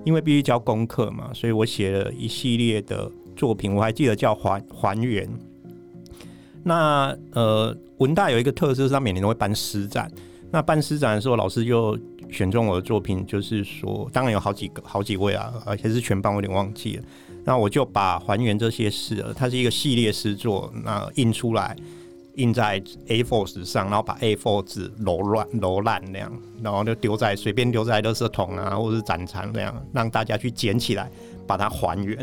[0.06, 5.30] 因为必须交功课嘛，所以我写了一系列的作品，我还记得叫还还原。
[6.64, 10.12] 那呃，文大有一个特色是，他每年都会办诗展。
[10.52, 11.98] 那办诗展的时候，老师就
[12.30, 17.04] 选中我的作品，就是说，当然有好几个、好几位啊，而且是全班，我有点忘记了。
[17.46, 21.76] 那我就把还原这些诗，呃它是一个系列诗作，那印出来，
[22.36, 31.10] 印在 A4 纸上，然后把 A4 纸揉乱、揉烂那样，然后就丢在随便丢在垃圾桶啊，或者是展场那样，让大家去捡起来，
[31.46, 32.18] 把它还原。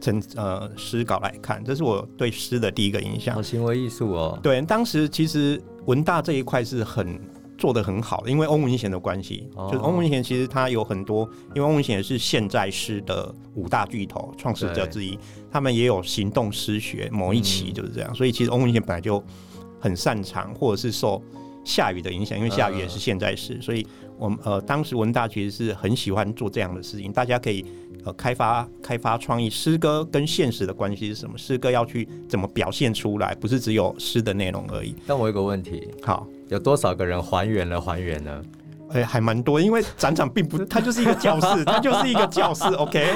[0.00, 3.40] 成呃诗稿来看，这是我对诗的第一个印象好。
[3.40, 7.20] 行为艺术哦，对，当时其实文大这一块是很
[7.56, 11.22] 做的很好的，因为翁文贤的关系，哦就是翁文贤其实他有很多，
[11.54, 15.16] 因为翁文贤是现在诗的五大巨头创始者之一，
[15.52, 19.22] 他们也有行动诗学某一期嗯就是这样，所以其实翁文贤本来就
[19.82, 21.20] 很擅长，或者是受
[21.64, 23.84] 下雨的影响，因为下雨也是现在诗，所以
[24.16, 27.66] 我们呃当时文大其实是很喜欢做这样的事情，大家可以
[28.04, 31.36] 呃开发开发创意，诗歌跟现实的关系是什么？
[31.36, 34.94] 诗歌要去怎么表现出来，不是只有诗的内容而已。
[35.06, 38.42] 但我有个问题，好，有多少个人还原了还原呢？
[38.94, 43.06] 哎、还蛮多，因为展场并不，它就是一个教室， 它就是一个教室，OK。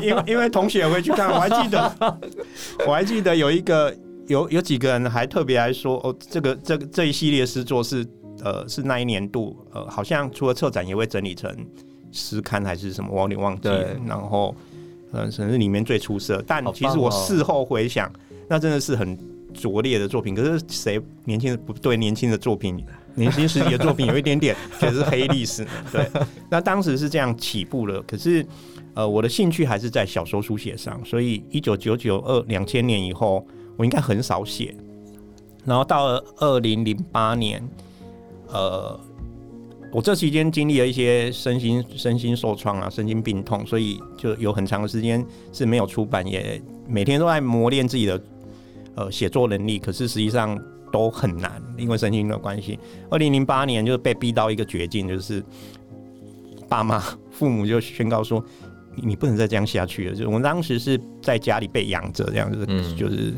[0.00, 1.96] 因为因为同学也会去看，我还记得，
[2.88, 3.94] 我还记得有一个
[4.30, 8.06] 有有几个人还特别来说，哦，这个这个这一系列诗作是
[8.44, 11.52] 呃是那一年度呃好像除了策展也会整理成
[12.12, 14.00] 诗刊还是什么，我有点忘记了对。
[14.06, 14.54] 然后
[15.12, 18.08] 嗯可能是里面最出色，但其实我哦事后回想，
[18.48, 19.18] 那真的是很
[19.52, 20.32] 拙劣的作品。
[20.32, 22.80] 可是谁年轻的不对年轻的作品，
[23.16, 25.66] 年轻时期的作品有一点点 觉得是黑历史？
[25.90, 26.08] 对，
[26.48, 28.00] 那当时是这样起步了。
[28.02, 28.46] 可是
[28.94, 33.44] 呃，我的兴趣还是在小说书写上，所以一九九九二两千年以后，
[33.76, 34.74] 我应该很少写。
[35.64, 37.62] 然后到了二零零八年，
[38.48, 38.98] 呃，
[39.92, 48.22] 我这期间经历了一些身心身心受创啊，身心病痛，所以就有很长的时间是没有出版，也每天都在磨练自己的
[48.94, 50.58] 呃写作能力，可是实际上
[50.90, 52.78] 都很难，因为身心的关系。
[53.10, 55.44] 二零零八年就是被逼到一个绝境，就是
[56.68, 58.44] 爸妈父母就宣告说。
[58.96, 60.16] 你你不能再这样下去了。
[60.16, 63.32] 就我们当时是在家里被养着，这样就是、嗯就是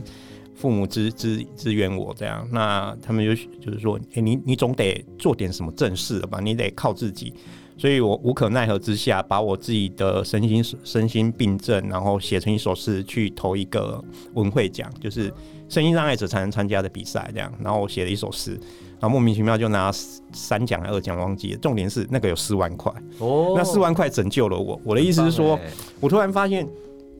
[0.62, 2.46] 父母支支支援我这样。
[2.52, 6.38] 那他们就就是说，哎、你你总得做点什么正事了吧？
[6.40, 7.34] 你得靠自己。
[7.76, 14.00] 所以我无可奈何之下，把我自己的身心身心病症，然后写成一首诗去投一个
[14.34, 15.32] 文会奖，就是
[15.68, 17.52] 身心障碍者才能参加的比赛这样。
[17.60, 18.52] 然后我写了一首诗，
[19.00, 19.90] 然后莫名其妙就拿
[20.32, 21.58] 三奖还二奖忘记了。
[21.58, 24.80] 重点是那个有四万块，哦那四万块拯救了我。
[24.84, 26.68] 我的意思是说，欸我突然发现，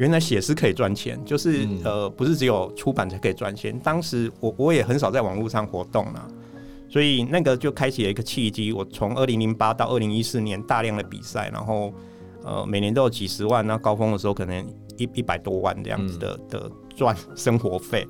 [0.02, 3.78] 原来写诗可以赚钱，就是、嗯呃，不是只有出版才可以赚钱。
[3.78, 6.26] 当时我我也很少在网络上活动啦，
[6.88, 8.72] 所以那个就开启了一个契机。
[8.72, 11.94] 我从二零零八到二零一四年大量的比赛，然后
[12.42, 14.66] 呃每年都有几十万，那高峰的时候可能
[14.98, 18.04] 一一百多万这样子的、的赚生活费。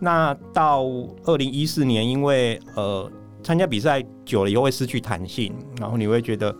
[0.00, 0.84] 那到
[1.24, 6.56] 二零一四年，因为呃参加比赛久了以后会失去弹性，然后你会觉得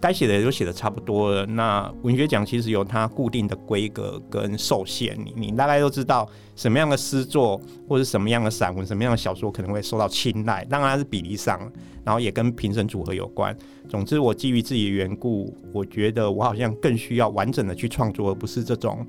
[0.00, 1.44] 该写的也都写的差不多了。
[1.46, 11.60] 那文学奖其实有它固定的规格跟受限，你你大概都知道什么样的诗作或者什么样的散文、什么样的小说可能会受到青睐，当然是比例上，
[12.04, 13.56] 然后也跟评审组合有关。
[13.88, 19.06] 总之，我基于自己的缘故，我觉得我好像更需要完整的去创作，而不是这种。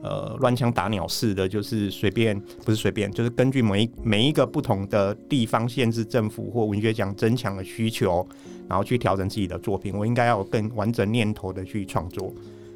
[0.00, 8.24] 呃，乱枪打鸟式的，就是随便，不是随便，就是根据每一每一个不同的地方县市政府或文学奖增强的需求，
[8.68, 9.96] 然后去调整自己的作品。
[9.96, 12.32] 我应该要有更完整念头的去创作。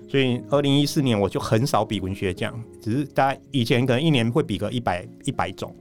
[0.09, 5.75] 所以，二零一四年我就很少比文学奖，只是大家以前可能一年会比个一百一百种，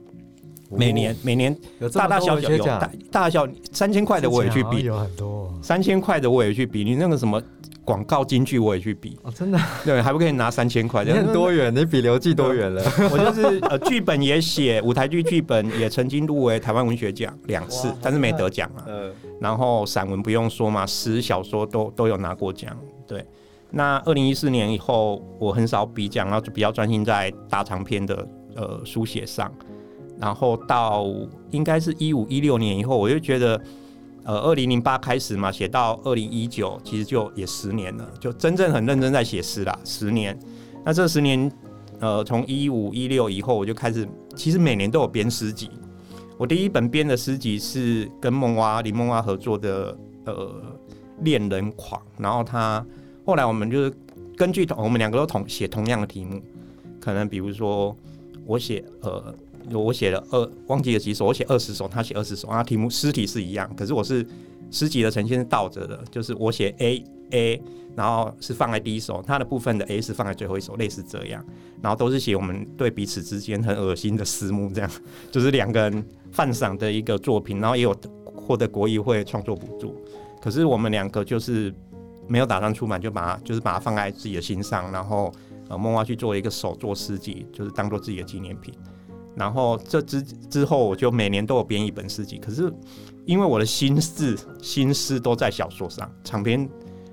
[0.76, 7.42] 每年每年有大大小小有大，大小三千块的我也去比，有很多哦，三千块的我也去比，你那个什么
[7.84, 12.82] 广告金句我也去比，哦，真的，对，还不可以拿三千块，你很多远，你比刘记多远了。
[13.10, 18.84] 我就是呃，剧本也写，舞台剧剧本也曾经入围台湾文学奖两次，但是没得奖啊。
[18.86, 22.76] 呃，然后散文不用说嘛，诗小说都都有拿过奖。
[23.06, 23.24] 对，
[23.70, 29.52] 那二零一四年以后，我很少比奖，然后就比较专心在大长篇的呃书写上。
[30.22, 31.04] 然后到
[31.50, 33.60] 应该是一五一六年以后，我就觉得。
[34.24, 40.38] 呃，二零零八开始嘛，写到二零一九，其实就也十年了，就真正很认真在写诗啦，十年。
[40.84, 41.50] 那这十年，
[41.98, 45.68] 呃，从一五一六以后，我就开始，其实每年都有编诗集。
[46.38, 50.54] 我第一本编的诗集是跟梦蛙林梦蛙合作的，呃，
[51.22, 52.00] 恋人狂。
[52.16, 52.86] 然后他
[53.26, 53.92] 后来我们就是
[54.36, 56.40] 根据同我们两个都同写同样的题目，
[57.00, 57.92] 可能比如说
[58.46, 59.34] 我写呃。
[59.72, 64.26] 我写了二，忘记了几首，我写二十首，他写二十首，然后题目诗题是一样，可是我是
[64.70, 67.62] 诗集的呈现是倒着的，就是我写 A A，
[67.96, 71.44] 然后是放在第一首，他的部分的 A 是放在最后一首，类似这样，
[71.80, 74.90] 然后都是写我们对彼此之间很恶心的私慕，这样
[75.30, 77.94] 就是两个人犯赏的一个作品，然后也有
[78.34, 79.94] 获得国艺会创作补助，
[80.40, 81.72] 可是我们两个就是
[82.26, 85.32] 没有打算出版，就把它就是把它放在自己的心上，然后
[85.68, 88.74] 呃梦蛙去做一个手作诗集，就是当做自己的纪念品。
[89.34, 92.38] 然后这之之后，我就每年都有编一本诗集。
[92.38, 92.72] 可是
[93.24, 96.68] 因为我的心思心思都在小说上，长篇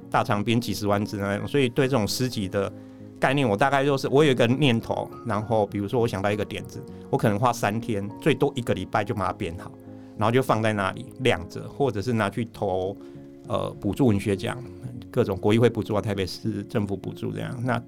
[0.10, 2.72] 大长篇几十万字那种，所以对这种诗集的
[3.20, 9.72] 概念，我大概就是我有一个念头，然后比如说我想到一个点子，我可能花三天，最多一个礼拜就把它编好，
[10.18, 12.98] 然后就放在那里晾着，或者是拿去投
[13.48, 14.58] 呃补助文学奖，
[15.12, 17.58] 各种国议会补助啊，台北市政府补助这样。
[17.64, 17.82] 那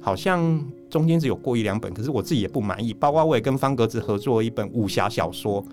[0.00, 2.94] 好像中间只有过一两本，可是我自己也不满意。
[2.94, 5.64] 包括我也跟方格子合作一本武侠小说，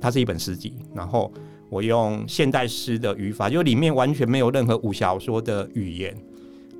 [0.00, 1.32] 它是一本诗集，然后
[1.68, 6.16] 我用现代诗的语法，就里面完全没有任何武侠小说的语言，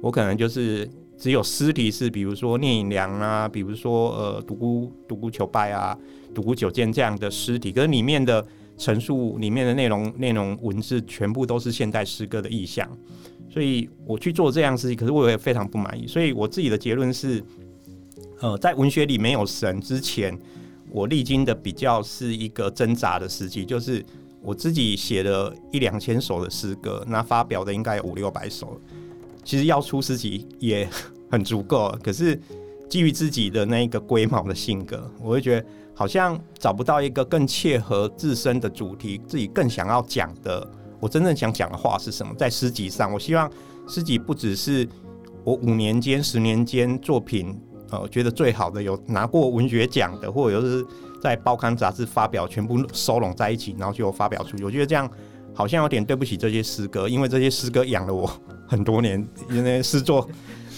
[0.00, 0.88] 我可能就是
[1.18, 5.96] 只有诗题是，比如说聂隐娘啊，比如说呃独孤独孤求败啊，
[6.34, 8.44] 独孤九剑这样的诗体，可是里面的
[8.76, 12.88] 陈述里面的内容内容文字全部都是现代诗歌的意象。
[13.48, 16.06] 所以我去做这样事情，可是我也非常不满意。
[16.06, 17.42] 所以我自己的结论是，
[18.40, 20.38] 呃，在文学里没有神之前，
[20.90, 24.04] 我历经的比较是一个挣扎的时期，就是
[24.42, 28.78] 我自己写了一两千首的诗歌，那发表的应该有五六百首，
[29.42, 30.86] 其实要出诗集也
[31.30, 31.96] 很足够。
[32.02, 32.38] 可是
[32.90, 40.68] 基于自己的那一个龟毛的性格，我会觉得好像找不到一个更切合自身的主题，自己更想要讲的。
[41.00, 42.34] 我真正想讲的话是什么？
[42.36, 43.50] 在诗集上，我希望
[43.86, 44.88] 诗集不只是
[45.44, 47.58] 我五年间、十年间作品，
[47.90, 50.84] 呃，觉得最好的有拿过文学奖的，或者是
[51.22, 54.64] 在报刊杂志发表，全部收拢在一起，然后就发表出去。
[54.64, 55.08] 我觉得这样
[55.54, 58.28] 好像有点对不起这些诗歌，因为这些诗歌养了我
[58.66, 60.28] 很多年，因为诗作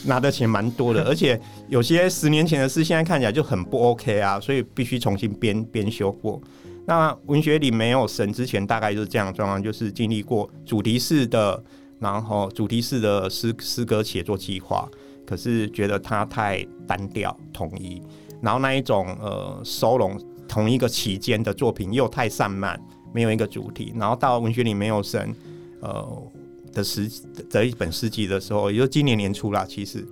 [0.04, 6.40] 拿的钱蛮多的，而且有些十年前的诗，现在看起来就很不 OK 啊，所以必须重新编编修过。
[6.88, 11.62] 那文学里没有神之前，大概就是这样状况，就是经历过主题式的，
[11.98, 14.88] 然后主题式的诗诗歌写作计划，
[15.26, 18.00] 可是觉得它太单调统一，
[18.40, 20.18] 然后那一种呃收拢
[20.48, 22.80] 同一个期间的作品又太散漫，
[23.12, 25.36] 没有一个主题，然后到文学里没有神
[25.82, 26.32] 呃
[26.72, 27.06] 的诗
[27.50, 30.02] 的一本诗集的时候，也就今年年初啦，其实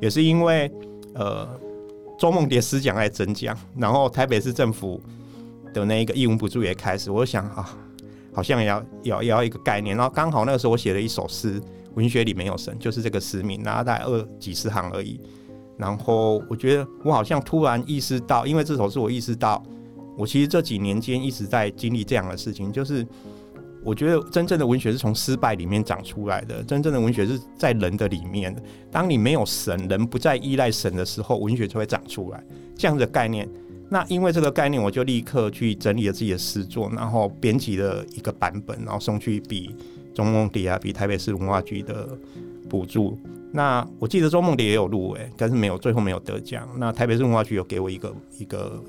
[0.00, 0.72] 也是因为
[1.12, 1.46] 呃
[2.18, 4.98] 周梦蝶诗奖在增奖，然后台北市政府。
[5.72, 7.76] 的那一个译文补助也开始，我想啊，
[8.32, 11.60] 好像也要要要一个概念，然后刚好那个时候我写了一首诗，
[11.94, 15.20] 文学里没有神，就是这个诗名，然后大概二几十行而已。
[15.78, 19.62] 然后我觉得我好像突然意识到，因为这首诗我意识到，
[20.16, 23.04] 我其实这几年间一直在经历这样的事情，就是
[23.82, 28.54] 我觉得真正的文学是从失败里面长出来的，真正的文学是在人的里面。
[28.92, 32.44] 当你没有神，人不再依赖神的时候，文学就会长出来，
[32.76, 33.48] 这样的概念。
[33.92, 39.76] 那因为这个概念，我就立刻去整理了自己的诗作，然后编辑了一个版本，然后送去比
[40.14, 42.08] 中梦蝶啊，比台北市文化局的
[42.70, 43.18] 补助。
[43.52, 46.66] 那我记得周梦蝶也有入围，但是没有最后没有得奖。
[46.78, 48.82] 那台北市文化局有给我一个一个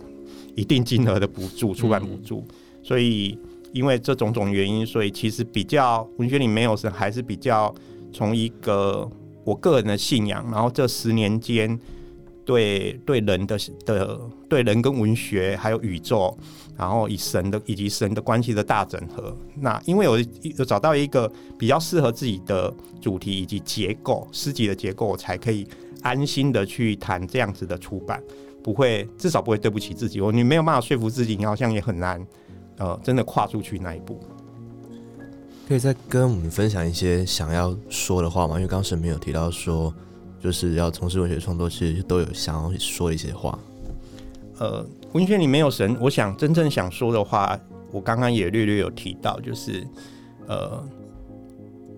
[0.56, 2.42] 一定金额的补助，出版补助。
[2.82, 3.38] 所以
[3.74, 7.76] 因为这种种原因，所以其实比较文学里没有是还是比较
[8.14, 9.06] 从一个
[9.44, 11.78] 我个人的信仰，然后这十年间。
[12.46, 14.20] 对对人的的
[14.50, 16.38] 对人跟文学还有宇宙，
[16.78, 19.36] 然后以神的以及神的关系的大整合。
[19.56, 25.66] 那因为我有找到一个比较适合自己的主题以及结构诗集的结构，我才可以
[26.02, 28.22] 安心的去谈这样子的出版，
[28.62, 30.20] 不会至少不会对不起自己。
[30.20, 32.26] 我你没有办法说服自己，你好像也很难
[32.78, 34.20] 呃真的跨出去那一步。
[35.66, 38.56] 可以再跟我们分享一些想要说的话吗？
[38.56, 39.94] 因为刚神没有提到说。
[40.44, 43.58] 就是要从事文学创作，其实都有想要说一些话。
[44.60, 47.58] 呃，文学里没有神，我想真正想说的话，
[47.94, 49.88] 我刚刚也略略有提到，就是
[50.46, 50.86] 呃，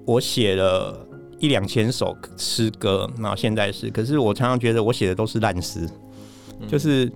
[0.06, 0.96] 我写了
[1.40, 5.90] 一两千首诗歌，那现在是，可是我常常觉得我写的都是烂诗，
[6.68, 7.12] 就是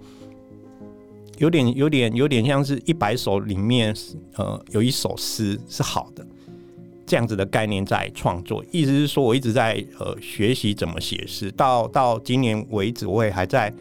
[1.38, 3.96] 有点有点有点像是一百首里面，
[4.36, 6.26] 呃，有一首诗是好的。
[7.10, 13.74] 这样子的概念在创作，意思是说我一直在呃学习怎么写诗，到到今年为止，我也还在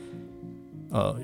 [0.89, 1.14] 呃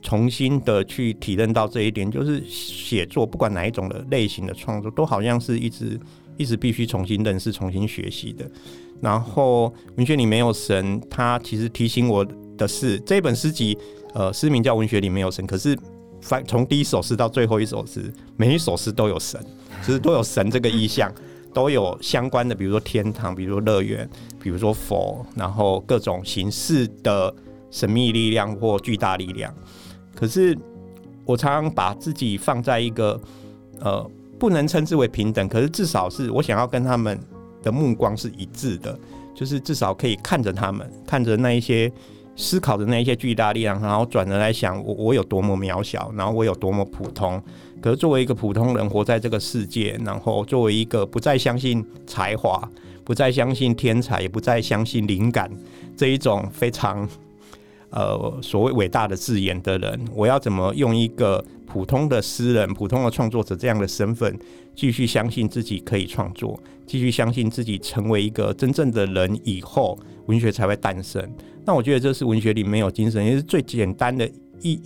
[0.00, 6.00] 重新的去体认到这一点，就是写作不管哪一种的类型的创作，都好像是一直
[6.38, 8.50] 一直必须重新认识、重新学习的。
[9.02, 12.26] 然后文学里没有神，他其实提醒我
[12.56, 13.76] 的是，这本诗集
[14.14, 15.76] 呃诗名叫《文学里没有神》，可是
[16.46, 19.40] 从第一首诗到最后一首诗，每一首诗都有神。
[19.84, 21.12] 其实都有神这个意象，
[21.52, 24.08] 都有相关的，比如说天堂，比如说乐园，
[24.40, 27.32] 比如说佛，然后各种形式的
[27.70, 29.54] 神秘力量或巨大力量。
[30.14, 30.56] 可是
[31.24, 33.20] 我常常把自己放在一个
[33.80, 37.20] 呃，不能称之为平等，可是至少是我想要跟他们
[37.62, 38.98] 的目光是一致的，
[39.34, 41.92] 就是至少可以看着他们，看着那一些
[42.36, 47.42] 思考的那一些巨大力量，然后转而来想我我有多么渺小，然后我有多么普通。
[47.80, 52.68] 可是作为一个普通人活在这个世界，然后作为一个不再相信才华、
[53.04, 55.50] 不再相信天才、也不再相信灵感
[55.96, 57.08] 这一种非常
[57.90, 64.38] 呃所谓伟大的字眼的人，我要怎么用一个普通的诗人、普通的创作者这样的身份，
[64.74, 71.30] 继续相信自己可以创作，继续相信自己成为一个真正的人以后，文学才会诞生。
[71.66, 74.26] 那我觉得这是文学里没有精神，也是最简单的
[74.62, 74.80] 一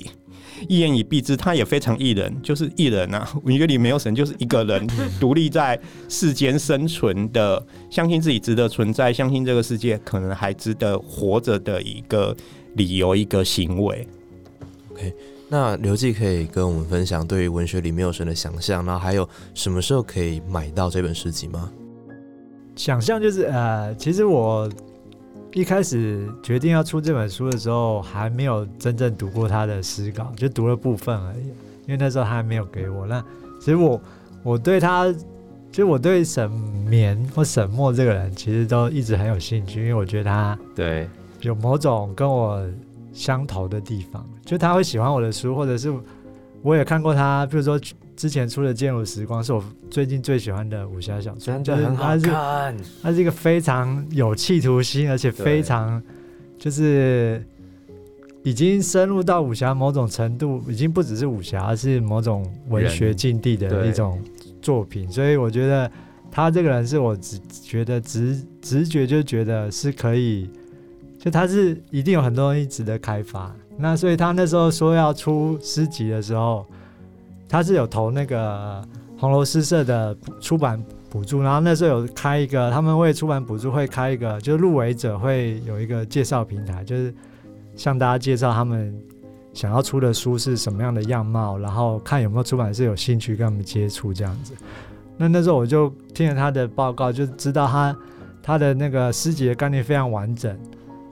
[0.67, 3.29] 一言以蔽之，他也非常一人，就是一人啊。
[3.45, 4.87] 文学里没有神，就是一个人
[5.21, 5.79] 独立在
[6.09, 12.35] 世间生存的，相信自己值得存在，相信这个世界可能还值得活着的一个
[12.75, 14.09] 理由，一个行为。
[14.91, 15.15] OK，
[15.49, 21.71] 那刘记可以跟我们分享对于文学里没有神的想象，然后还有什么时候可以买到这本诗集吗？
[22.77, 24.71] 想象就是呃，其实我
[25.53, 31.47] 一开始决定要出这本书的时候，还没有真正读过他的诗稿，就读了部分而已。
[31.87, 33.05] 因为那时候他还没有给我。
[33.07, 33.21] 那
[33.59, 34.01] 其实我
[34.45, 41.09] 我对他，其实我对沈眠或沈墨这个人，其实都一直很有兴趣，因为我觉得他对，
[41.41, 42.65] 有某种跟我
[43.13, 45.93] 相投的地方，就他会喜欢我的书，或者是
[46.63, 47.79] 我也看过他，比如说
[48.21, 52.77] 之前出的《剑舞时光》是我最近最喜欢的武侠小说，很好看。
[53.03, 56.03] 他是一个非常有企图心，而且非常
[56.59, 57.43] 就是
[58.43, 64.23] 已经深入到武侠某种程度，已经不只是武侠，而是某种文学境地的一种
[64.61, 65.11] 作品。
[65.11, 65.91] 所以我觉得
[66.31, 70.47] 他这个人是我直觉得直直觉就觉得是可以，
[71.19, 73.51] 就他是一定有很多东西值得开发。
[73.79, 76.67] 那所以他那时候说要出诗集的时候，
[77.51, 78.81] 他是有投那个
[79.19, 80.81] 红楼诗社的出版
[81.11, 87.13] 补助，然后那时候有开一个，他们为出版补助会开一个，就是入围者会有一个介绍平台，就是
[87.75, 88.97] 向大家介绍他们
[89.53, 94.55] 想要出的书是什么样的样貌，然后看有没有出版社有兴趣跟他们接触这样子。
[95.17, 97.97] 那那时候我就听了他的报告，就知道他
[98.41, 100.57] 他的那个诗集的概念非常完整，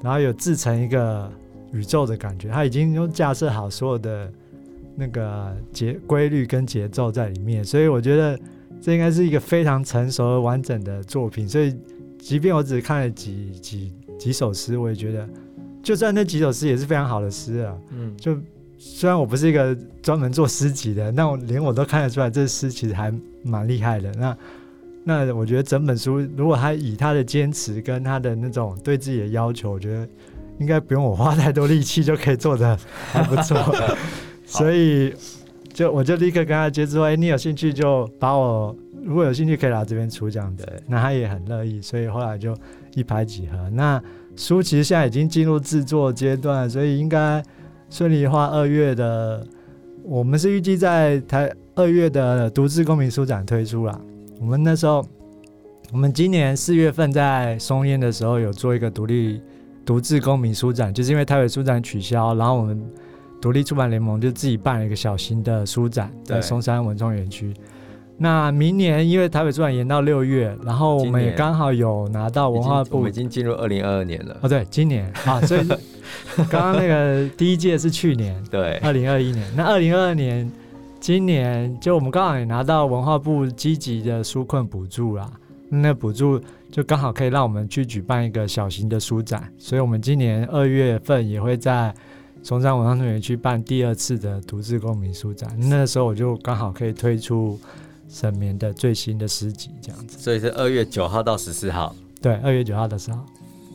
[0.01, 1.29] 然后有制成一个
[1.73, 4.33] 宇宙的感觉，他已经用架设好所有的
[5.01, 8.37] 那个节规律跟节奏在里面，所以我觉得
[8.81, 11.49] 这应该是一个非常成熟而完整的作品。
[11.49, 11.73] 所以，
[12.19, 15.29] 即便我只看了几几几首诗，我也觉得，
[15.85, 17.79] 就算那几首诗也是非常好的诗啊。
[17.93, 18.37] 嗯，就
[18.77, 19.73] 虽然我不是一个
[20.03, 24.11] 专门做诗集的，那我连我都看得出来，这诗其实还蛮厉害的。
[24.15, 24.37] 那
[25.05, 30.09] 那我觉得整本书，如果他以他的坚持跟他的那种对自己的要求，我觉得
[30.59, 32.77] 应该不用我花太多力气就可以做的
[33.13, 33.57] 还不错。
[34.49, 35.15] 所以
[35.73, 38.75] 就我就立刻跟他接触，哎、你有兴趣就把我
[39.05, 40.67] 如果有兴趣可以来这边出这样子。
[40.87, 42.57] 那他也很乐意，所以后来就
[42.95, 43.71] 一拍即合。
[43.71, 44.03] 那
[44.35, 47.43] 书其实现在已经进入制作阶段，所以应该
[47.91, 49.47] 顺利的话，二月的
[50.03, 54.01] 我们是预计在台二月的独自公民书展推出啦。
[54.41, 55.07] 我们那时候，
[55.93, 59.43] 我们今年四月份在松烟的时候有做一个独立
[59.85, 62.81] 独自公民书展，就是因为台北书展取消，然后我们
[63.41, 67.55] 独立出版联盟就自己办了一个小型的书展，在松山文创园区。
[68.21, 74.37] 那明年因为台北出版延到六月，然后我们也刚好有拿到文化部已经我们已经进入二零二二年了。
[74.43, 75.65] 哦，对，今年啊，所以
[76.51, 79.45] 刚刚那个第一届是去年，对，二零二一年。
[79.57, 80.51] 那二零二二年，
[80.99, 85.31] 今年就我们刚好也拿到文化部积极的纾困补助啦，
[85.69, 91.95] 那补助就刚好可以让我们去举办一个小型的书展，所以我们今年二月份也会在
[92.43, 97.59] 松山文创园去办第二次的独自公民书展，那时候我就刚好可以推出
[98.09, 100.19] 沈眠的最新的诗集，这样子。
[100.19, 101.95] 所以是二月九号到十四号。
[102.23, 103.21] 对，二月九号的时候。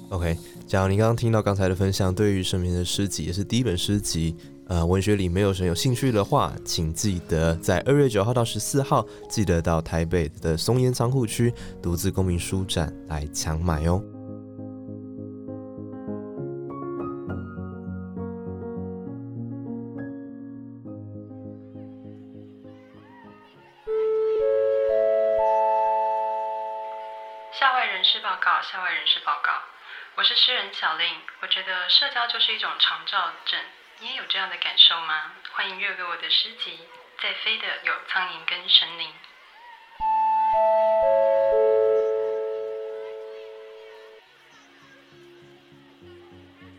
[0.09, 0.38] OK，
[0.68, 4.36] 假如您刚刚听到刚才的分享，对于沈眠的诗集也是第一本诗集，
[4.68, 14.03] 呃，文学里没有神有兴趣的话，请记得在二月九号到十四号，记得到台北的松烟仓库区独自公民书展来抢买哦。
[31.53, 33.59] 觉得社交就是一种长照症，
[33.99, 35.33] 你也有这样的感受吗？
[35.51, 36.79] 欢迎阅读我的诗集，
[37.21, 39.13] 在飞的有苍蝇跟神灵。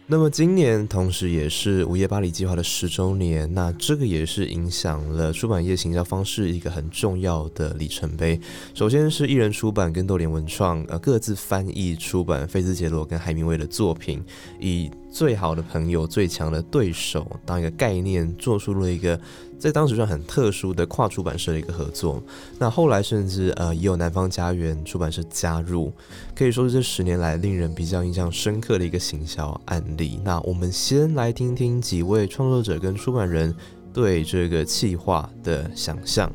[0.07, 8.39] 那么今年同时也是午夜巴黎计划的十周年，那这个也是影响了出版业行销方式一个很重要的里程碑。
[8.75, 14.23] 首先是艺人出版跟豆联文创呃各自翻译出版菲兹杰罗跟海明威的作品，
[14.61, 19.19] 以最好的朋友、最强的对手当一个概念，做出了一个
[19.61, 22.21] 在当时算很特殊的跨出版社的一个合作。
[22.59, 25.93] 那后来甚至呃也有南方家园出版社加入，
[26.35, 30.19] 可以说是这十年来令人比较印象深刻的一个行销案例。
[30.25, 33.55] 那我们先来听听几位创作者跟出版人
[33.93, 36.29] 对这个企划的想象。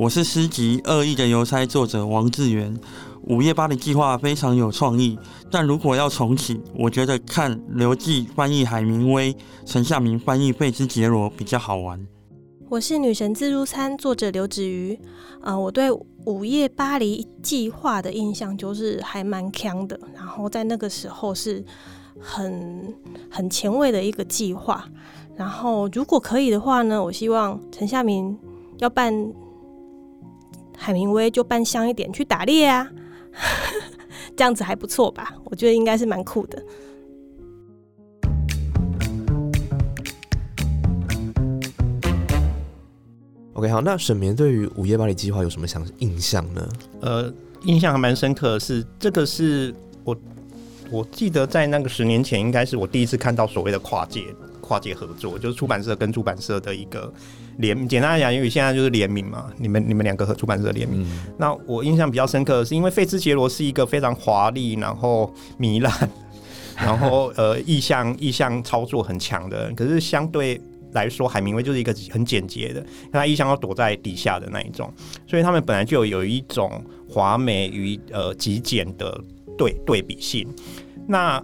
[0.00, 2.74] 我是诗集《恶意的邮差》作者王志源。
[3.24, 5.18] 午夜巴黎计划非常有创意，
[5.50, 9.36] 但如果要重启，我觉得看刘季翻译海明威、
[9.66, 12.00] 陈夏明翻译费兹杰罗比较好玩。
[12.70, 14.98] 我是女神自助餐作者刘子瑜。
[15.42, 15.92] 呃，我对
[16.24, 21.62] 午夜巴黎计划的印象就是还蛮强的，然后在那个时候是
[22.18, 22.94] 很
[23.30, 24.82] 很前卫的一个计划。
[25.36, 28.34] 然后如果可以的话呢，我希望陈夏明
[28.78, 29.30] 要办。
[30.82, 32.90] 海明威就扮香一点去打猎啊，
[34.34, 35.34] 这样子还不错吧？
[35.44, 36.64] 我觉得应该是蛮酷的。
[43.52, 46.68] OK，好，那沈眠对于午夜巴黎计划有什么想印象呢？
[47.02, 47.30] 呃，
[47.64, 50.16] 印象还蛮深刻的是，这个是我
[50.90, 54.24] 我记得在那个十年前，应该是我第一次看到所谓的跨界
[54.62, 57.12] 跨界合作，就是出版社跟出版社的一个。
[57.60, 61.06] 联简单来讲，因为现在就是联名嘛，你们你们两个和出版社联名。
[61.38, 66.10] 那我印象比较深刻的是，因为费兹杰罗是一个非常华丽，然后糜烂，
[66.76, 69.72] 然后呃意向意向操作很强的。
[69.76, 70.60] 可是相对
[70.92, 74.92] 来说，海明威就是一个很简洁的，他意向要躲在底下的那一种，
[75.26, 79.20] 所以他们本来就有一种华美与呃极简的
[79.56, 80.48] 对对比性。
[81.06, 81.42] 那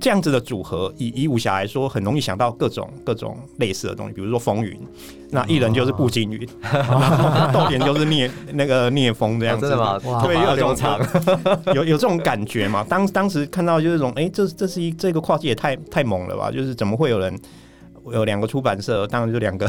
[0.00, 4.78] 这样子的组合，以以武侠来说，很容易想到各种各种类似的东西，比如说风云，
[5.30, 6.48] 那一人就是步惊云，
[7.52, 9.98] 豆点就是聂那个聂风这样子，真的吗？
[10.24, 10.76] 对，有这种
[11.74, 12.84] 有有这种感觉嘛？
[12.88, 16.50] 当当时看到就是这种，哎，这这是一这个跨界也太太猛了吧？
[16.50, 17.38] 就是怎么会有人
[18.12, 19.68] 有两个出版社，当然就两个。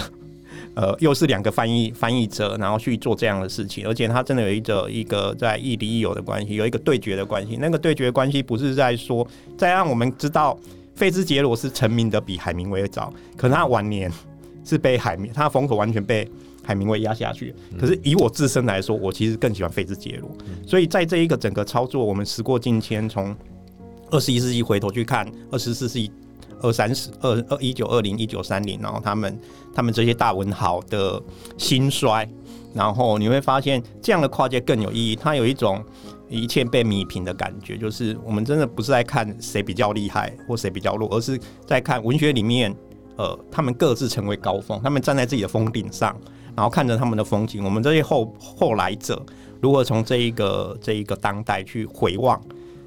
[0.79, 7.57] 呃，又是两个翻译翻译者，然后去做这样的事情，而且他真的有一个一个在亦敌亦友的关系，有一个对决的关系。
[7.59, 9.27] 那个对决关系不是在说，
[9.57, 10.57] 在让我们知道
[10.95, 14.09] 费兹杰罗是成名的比海明威早，可是他晚年
[14.63, 16.25] 是被海明，他的风口完全被
[16.63, 17.53] 海明威压下去。
[17.77, 20.31] 可是以我自身来说，我其实更喜欢费兹杰罗。
[20.65, 23.35] 所以在这一个整个操作，我们时过境迁，从
[24.11, 26.09] 二十一世纪回头去看二十四世纪。
[26.61, 29.39] 二三十二二一九二零一九三零，然后他们
[29.73, 31.21] 他们这些大文豪的
[31.57, 32.27] 兴衰，
[32.73, 35.15] 然后你会发现这样的跨界更有意义。
[35.15, 35.83] 它有一种
[36.29, 42.75] 一切被弥平的感觉，就是我们真的不是在看谁比较厉害或谁比较弱，而是在看文学里面，
[43.15, 46.15] 呃，他们各自成为高峰，他们站在自己的峰顶上，
[46.55, 47.63] 然后看着他们的风景。
[47.63, 49.23] 我们这些后后来者
[49.61, 52.39] 如何从这一个这一个当代去回望，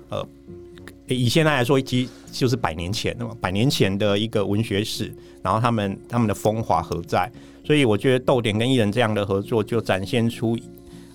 [0.08, 0.26] 呃。
[1.08, 7.30] 以现在来说，其实就是百年前的嘛，百年前的一个文学史，然后他们他们的风华何在？
[7.64, 10.58] 所以我觉得豆点跟艺人这样的合作，就展现出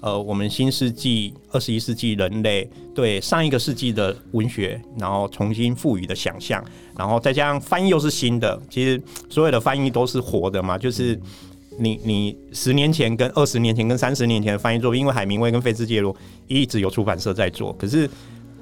[0.02, 6.64] 呃我们新世纪二十一世纪人类对上一个世纪的文学，然后重新赋予的想象，
[6.98, 11.20] 然后再加上翻译又是新的，其实所有的翻译都是活的嘛，就是
[11.80, 16.16] 你你十年前跟二十年前跟三十年前的翻译作品，因为海明威跟费兹杰罗
[16.48, 18.10] 一直有出版社在做，可是。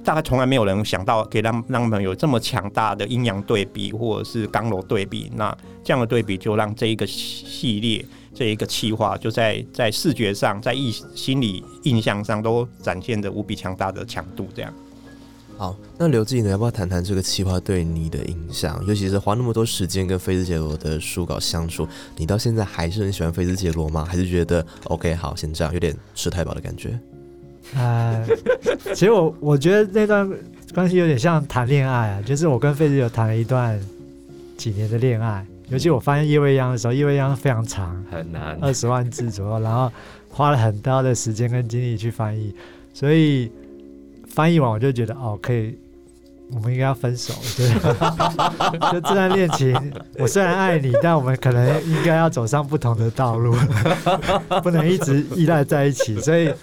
[0.06, 5.32] 大概从来没有人想到可以让让他们有这么强大的阴阳对比，或者是刚柔对比。
[5.36, 14.48] 那这样的对比就让这一个系列、这一个企划，就在在视觉上、在意心理印象上都展现着无比强大的强度。
[14.54, 14.72] 这样。
[15.58, 18.86] 好，那刘志颖，要不要谈谈这个企划对你的影响？
[18.86, 21.88] 尤其是花那么多时间跟菲兹杰罗的书稿相处，
[22.18, 24.06] 你到现在还是很喜欢菲兹杰罗吗？
[24.06, 27.00] 还是觉得 OK 好，先这样，有点吃太饱的感觉？
[27.76, 28.26] 呃，
[28.94, 30.30] 其实我我觉得那段
[30.74, 33.80] 关系有点像谈恋爱啊，就是我跟费兹有谈了一段
[34.58, 39.92] 几年的恋爱，尤其我发现叶未央的时候，叶未央非常长，很难，二十万字左右，然后
[40.30, 42.54] 花了很大的时间跟精力去翻译，
[42.94, 43.52] 所以
[44.28, 45.78] 翻译完我就觉得哦，可以。
[46.54, 47.68] 我们应该要分手，对，
[48.92, 49.76] 就这段恋情，
[50.20, 53.56] 我虽然爱你，但我们可能应该要走上不同的道路，
[54.62, 56.20] 不能一直依赖在一起。
[56.22, 56.54] 所以，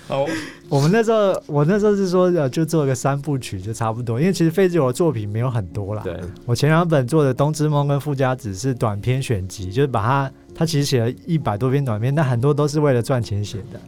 [0.69, 4.21] 我们那时候，我那时候是说，呃，就做个三部曲就差不多。
[4.21, 13.81] 因为其实费志友的作品没有很多啦，对我前两本做的《冬之梦》跟《富家子》是短篇选集，就是把它，他其实写了一百多篇短篇，但很多都是为了赚钱写的。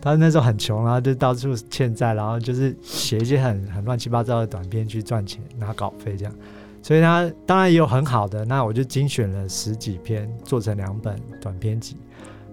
[0.00, 6.34] 他那时候很穷，然后就到处欠债，然后就是写一些很很乱七八糟的短篇去赚钱拿稿费这样。
[6.82, 11.96] 所以他当然也有很好的，那我就精选了十几篇做成两本短篇集。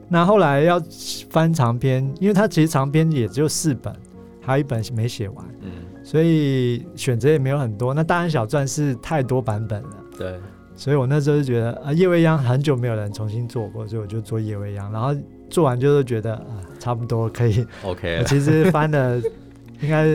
[0.09, 0.81] 那后来要
[1.29, 3.93] 翻长篇，因为他其实长篇也只有四本，
[4.41, 5.71] 还有一本没写完，嗯，
[6.03, 7.93] 所以选择也没有很多。
[7.93, 10.35] 那大安小传是太多版本了，对，
[10.75, 14.91] 所以我那时候就觉得啊，叶未央很久没有人重新做过，所以我就做叶未央。
[14.91, 15.15] 然后
[15.49, 17.65] 做完就是觉得啊，差不多可以。
[17.83, 19.21] OK 其实翻的
[19.81, 20.05] 应该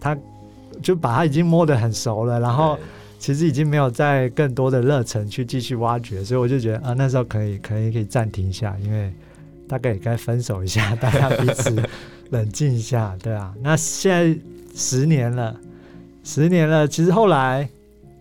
[0.00, 0.16] 他
[0.82, 2.78] 就把它已经摸得很熟了，然后
[3.18, 9.12] 其实已经没有再更多的热忱去继续挖掘，所以我就觉得啊，那时候可以可以可以暂停一下，因为
[9.68, 11.74] 大概也该分手一下， 大家彼此
[12.30, 13.54] 冷静一下，对啊。
[13.62, 14.38] 那现在
[14.74, 15.56] 十年了，
[16.22, 17.66] 十年了，其实后来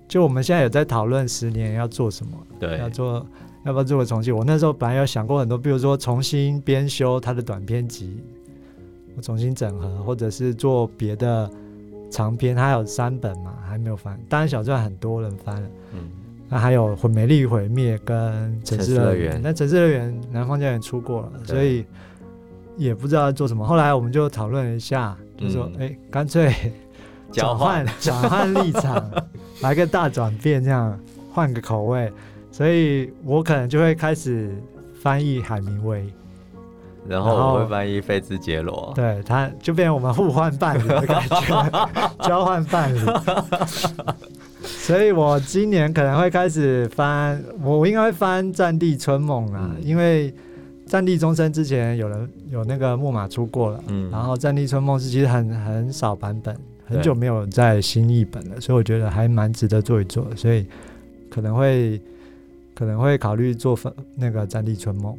[0.08, 3.26] 就我们现在有在讨论十年要做什么，对要做
[3.66, 4.32] 要不要做个重启？
[4.32, 8.22] 我那时候本来有想过很多，比如说重新编修他的短篇集，
[9.16, 11.50] 我重新整合，或者是做别的
[12.12, 14.20] 长篇，他有三本嘛，还没有翻。
[14.28, 16.10] 当然小传很多人翻了，嗯，
[16.50, 21.86] 那还有《毁美丽毁灭》跟《城市乐园》，那《城市乐园》南方家园出过了，所以
[22.76, 23.66] 也不知道要做什么。
[23.66, 26.54] 后来我们就讨论了一下，就说，嗯哎、干脆
[27.32, 29.10] 转换转换立场，
[29.62, 31.00] 来个大转变，这样
[31.32, 32.12] 换个口味。
[32.54, 34.56] 所以我可能就会开始
[35.02, 36.06] 翻译海明威，
[37.08, 41.90] 然后我会翻译费兹杰罗，对，他就变成我们互换伴侣的感觉，
[42.24, 43.00] 交换伴侣。
[44.62, 49.82] 所以我今年可能会开始翻，我我应该会翻《战地春梦》啊，嗯。
[49.84, 50.32] 因为
[50.86, 54.12] 《战地钟声》之前有人有那个木马出过了，嗯。
[54.12, 60.66] 然后《战地春梦》是其实很很少版本，很久没有在新译本了，所以我觉得还蛮值得做一做，所以
[61.30, 62.00] 可能会
[62.76, 65.14] 可能会考虑做翻那个《战地春梦》。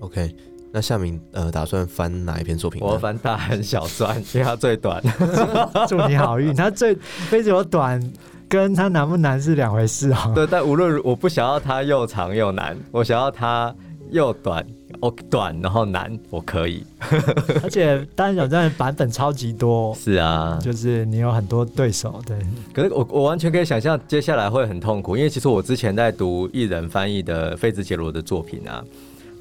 [0.00, 0.34] OK，
[0.72, 2.80] 那夏明呃打算翻哪一篇作品？
[2.82, 5.02] 我翻大寒小传，因为它最短。
[5.88, 6.54] 祝你好运。
[6.54, 8.00] 它最非常短，
[8.48, 10.32] 跟它难不难是两回事哦。
[10.34, 13.74] 对，但无论如我不想要它又长又难，我想要它
[14.10, 14.64] 又短，
[15.00, 16.84] 哦短然后难，我可以。
[17.62, 22.36] 而且单人挑战版本超级多，是啊，就是你有很多对手，对，
[22.72, 28.84] 可是我我完全可以想象接下来会很痛苦，因为其实我之前在读艺人翻译的费兹杰罗的作品啊，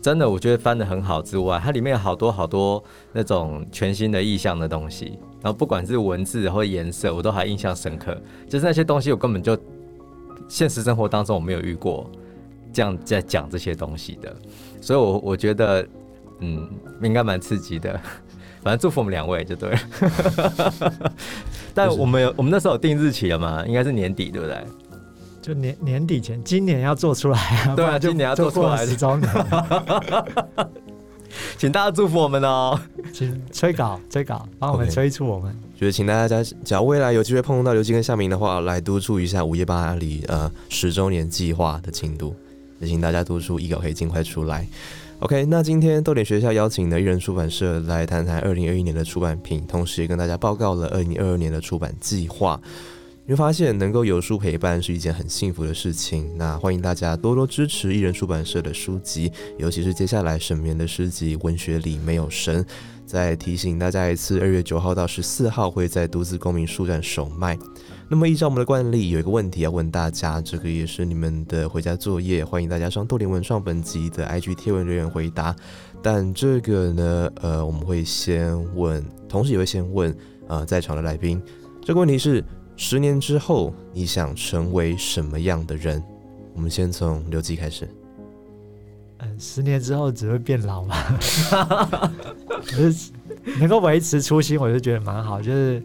[0.02, 2.82] 真的我觉得翻的很好之外，它里面有好多好多
[3.12, 8.16] 那种全新的意象的东西，然后不管是文字或颜色，我都还印象深刻。
[8.47, 9.58] 就是那些东西我根本就
[10.47, 12.10] 现实生活当中我没有遇过
[12.74, 14.36] 这样在讲这些东西的，
[14.82, 15.88] 所以我我觉得
[16.39, 16.70] 嗯
[17.01, 17.99] 应该蛮刺激的。
[18.61, 19.80] 反正祝福我们两位就对了。
[21.74, 23.65] 但我们有我们那时候有定日期了嘛？
[23.65, 24.57] 应该是年底，对不对？
[25.41, 29.32] 就年年底前，今年要做出来啊，对啊今年要做出来就过了十周年，
[31.57, 32.78] 请大家祝福我们哦。
[33.13, 35.57] 请催稿催稿，帮我们催促我们。
[35.80, 42.36] 就是请大家，假如未来有机会碰到刘基跟夏明的话，来督促一下午夜巴黎呃十周年计划的进度，
[42.80, 44.68] 也请大家督促译稿可以尽快出来。
[45.20, 52.60] OK，那今天豆点学校邀请的艺人出版社来谈谈二零二一年的出版品，同时也跟大家报告了二零二二年的出版计划。
[53.26, 56.36] 你会发现，能够有书陪伴是一件很幸福的事情。
[56.36, 62.64] 那欢迎大家多多支持艺人出版社的书籍，尤其是接下来沈绵的诗集《文学里没有神》。
[63.06, 67.58] 再提醒大家一次，二月九号到十四号会在独自公民书展首卖。
[68.12, 75.55] 那么依照我们的惯例，有一个问题要问大家，这个也是你们的回家作业，欢迎大家上豆点文创本集的 IG 贴文留言回答。
[76.01, 80.16] 但这个呢，呃，我们会先问，同时也会先问
[80.47, 81.39] 呃在场的来宾，
[81.84, 82.43] 这个问题是：
[82.76, 86.03] 十年之后你想成为什么样的人？
[86.55, 87.88] 我们先从刘基开始。
[89.20, 91.20] 嗯，十年之后只会变老吧。
[92.66, 93.12] 可是
[93.60, 95.39] 能够维持初心，我就觉得蛮好。
[95.39, 95.84] 就是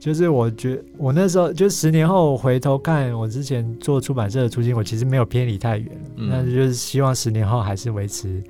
[0.00, 5.88] 就是，我觉我那时候就十年后回头看我之前做出版社的初心，我其实没有偏离太远。
[6.16, 8.42] 嗯那就是希望十年后还是维持，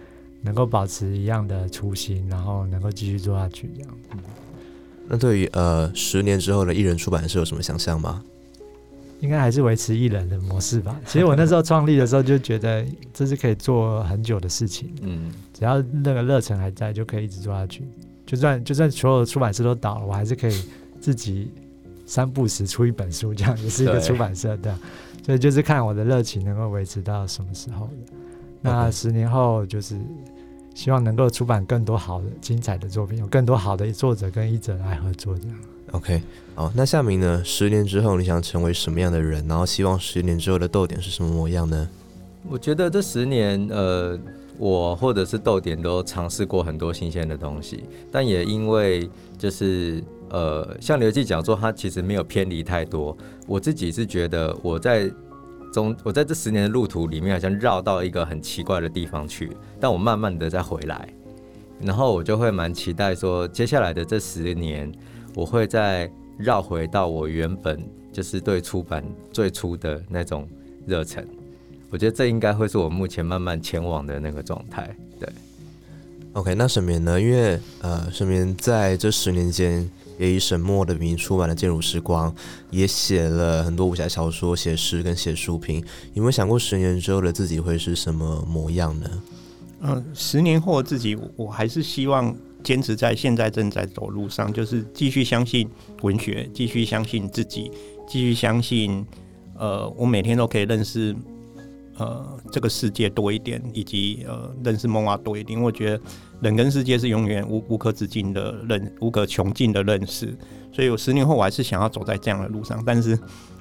[0.42, 3.90] 能够保持一样的初心，然后能够继续做下去这样。
[5.09, 8.22] 那对于呃十年之后的艺人出版社有什么想象吗？
[9.18, 10.98] 应该还是维持艺人的模式吧。
[11.05, 17.82] 其实我那时候创立的时候就觉得这是可以做很久的事情，嗯，只要那个热忱还在，就可以一直做下去。
[18.24, 20.62] 就算就算所有的出版社都倒了，我还是可以
[21.01, 21.51] 自己
[22.07, 24.76] 三不时出一本书，这样也是一个出版社的。
[25.24, 28.14] 所以就是看我的热情能够维持到什么时候的。
[28.62, 29.98] 那十年后就是
[30.74, 35.57] 希望能够出版更多好的、精彩的作品，有更多好的作者跟译者来合作，这样。
[35.92, 36.22] OK，
[36.55, 37.42] 好，那夏明呢？
[37.44, 39.46] 十年之后你想成为什么样的人？
[39.48, 41.88] 然后希望十年之后的豆点是什么模样呢？
[42.48, 44.18] 我觉得这十年，呃，
[44.57, 53.16] 我或者是豆点都尝试过很多新鲜的东西，但也因为就是呃，像刘记讲说，他其实没有偏离太多。
[53.47, 55.11] 我自己是觉得我在
[55.72, 61.09] 中，我在这十年的路途里面，好像绕到一个很奇怪的地方去，但我慢慢的再回来。
[61.83, 64.91] 然后我就会蛮期待说，接下来的这十年，
[65.35, 67.81] 我会再绕回到我原本
[68.12, 70.49] 就是对出版最初的那种
[70.87, 71.26] 热忱。
[71.91, 74.95] 我觉得这应该会是我目前慢慢前往的那个状态。
[75.18, 75.28] 对
[76.35, 77.20] ，OK，那沈眠呢？
[77.20, 82.30] 因为呃，沈眠在这十年间也以沈墨的名出版了《渐入时光》，
[82.70, 85.82] 也写了很多武侠小说、写诗跟写书评。
[86.12, 89.10] 有没有想过十年之后的自己会是什么模样呢？
[89.80, 95.66] 嗯，十年后的自己，我还是希望坚持在现在正在走路上，就是继续相信
[96.02, 97.70] 文学，继续相信自己，
[98.06, 99.02] 继续相信，
[99.58, 101.16] 呃，我每天都可以认识。
[102.01, 105.61] 呃，这个世界多一点，以及呃，认识梦啊多一点。
[105.61, 106.01] 我觉得
[106.40, 110.34] 人跟世界是永远无无可止境的认，无可穷尽的认识。
[110.72, 113.18] 所以，我十年后我还是想要走在这样的路上，但是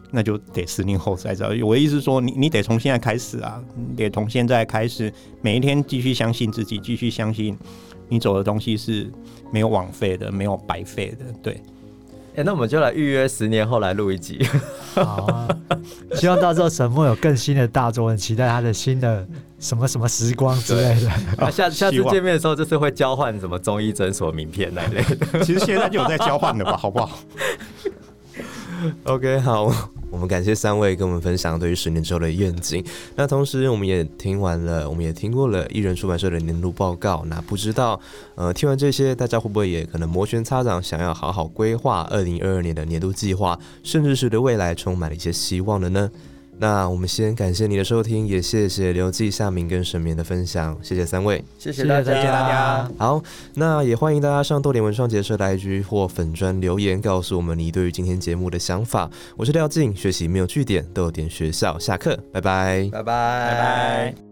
[0.10, 1.50] 那就得十年后再找。
[1.66, 3.62] 我的意思说，你你得从现在开始啊，
[3.98, 7.58] 得从现在开始，每一天继续相信自己，继续相信
[8.08, 9.12] 你走的东西是
[9.52, 11.62] 没有枉费的，没有白费的，对。
[12.36, 14.46] 哎，那我们就来预约十年后来录一集。
[14.94, 15.48] 好啊，
[16.16, 19.28] 希望到时候沈墨有更新的大作，很期待他的新的
[19.60, 21.52] 什么什么时光之类的。
[21.52, 25.44] 下下次见面的时候，就是会交换什么中医诊所名片那类的。
[25.44, 27.20] 其实现在就有在交换了吧，好不好
[29.04, 29.72] OK，好，
[30.10, 32.84] 我们感谢三位跟我们分享对于十年之后的愿景。
[33.16, 37.24] 那同时，我们也听完了，我们也听过了艺人出版社的年度报告。
[37.28, 38.00] 那不知道，
[38.36, 46.10] 呃，听完这些，大家会不会也可能摩拳擦掌，想要好好规划二零二二年的年度计划，甚至是对未来充满了一些希望的呢？
[46.60, 52.89] 那我们先感谢你的收听，也谢谢刘记、夏明跟沈眠的分享，谢谢三位，谢谢大家。
[52.97, 53.24] 好，
[53.55, 59.10] 那也欢迎大家上豆点文创结社的 IG 或粉砖留言，告诉我们你对于今天节目的想法。
[59.38, 64.29] 我是廖静，学习没有据点，豆点学校下课，拜拜，拜拜，拜拜。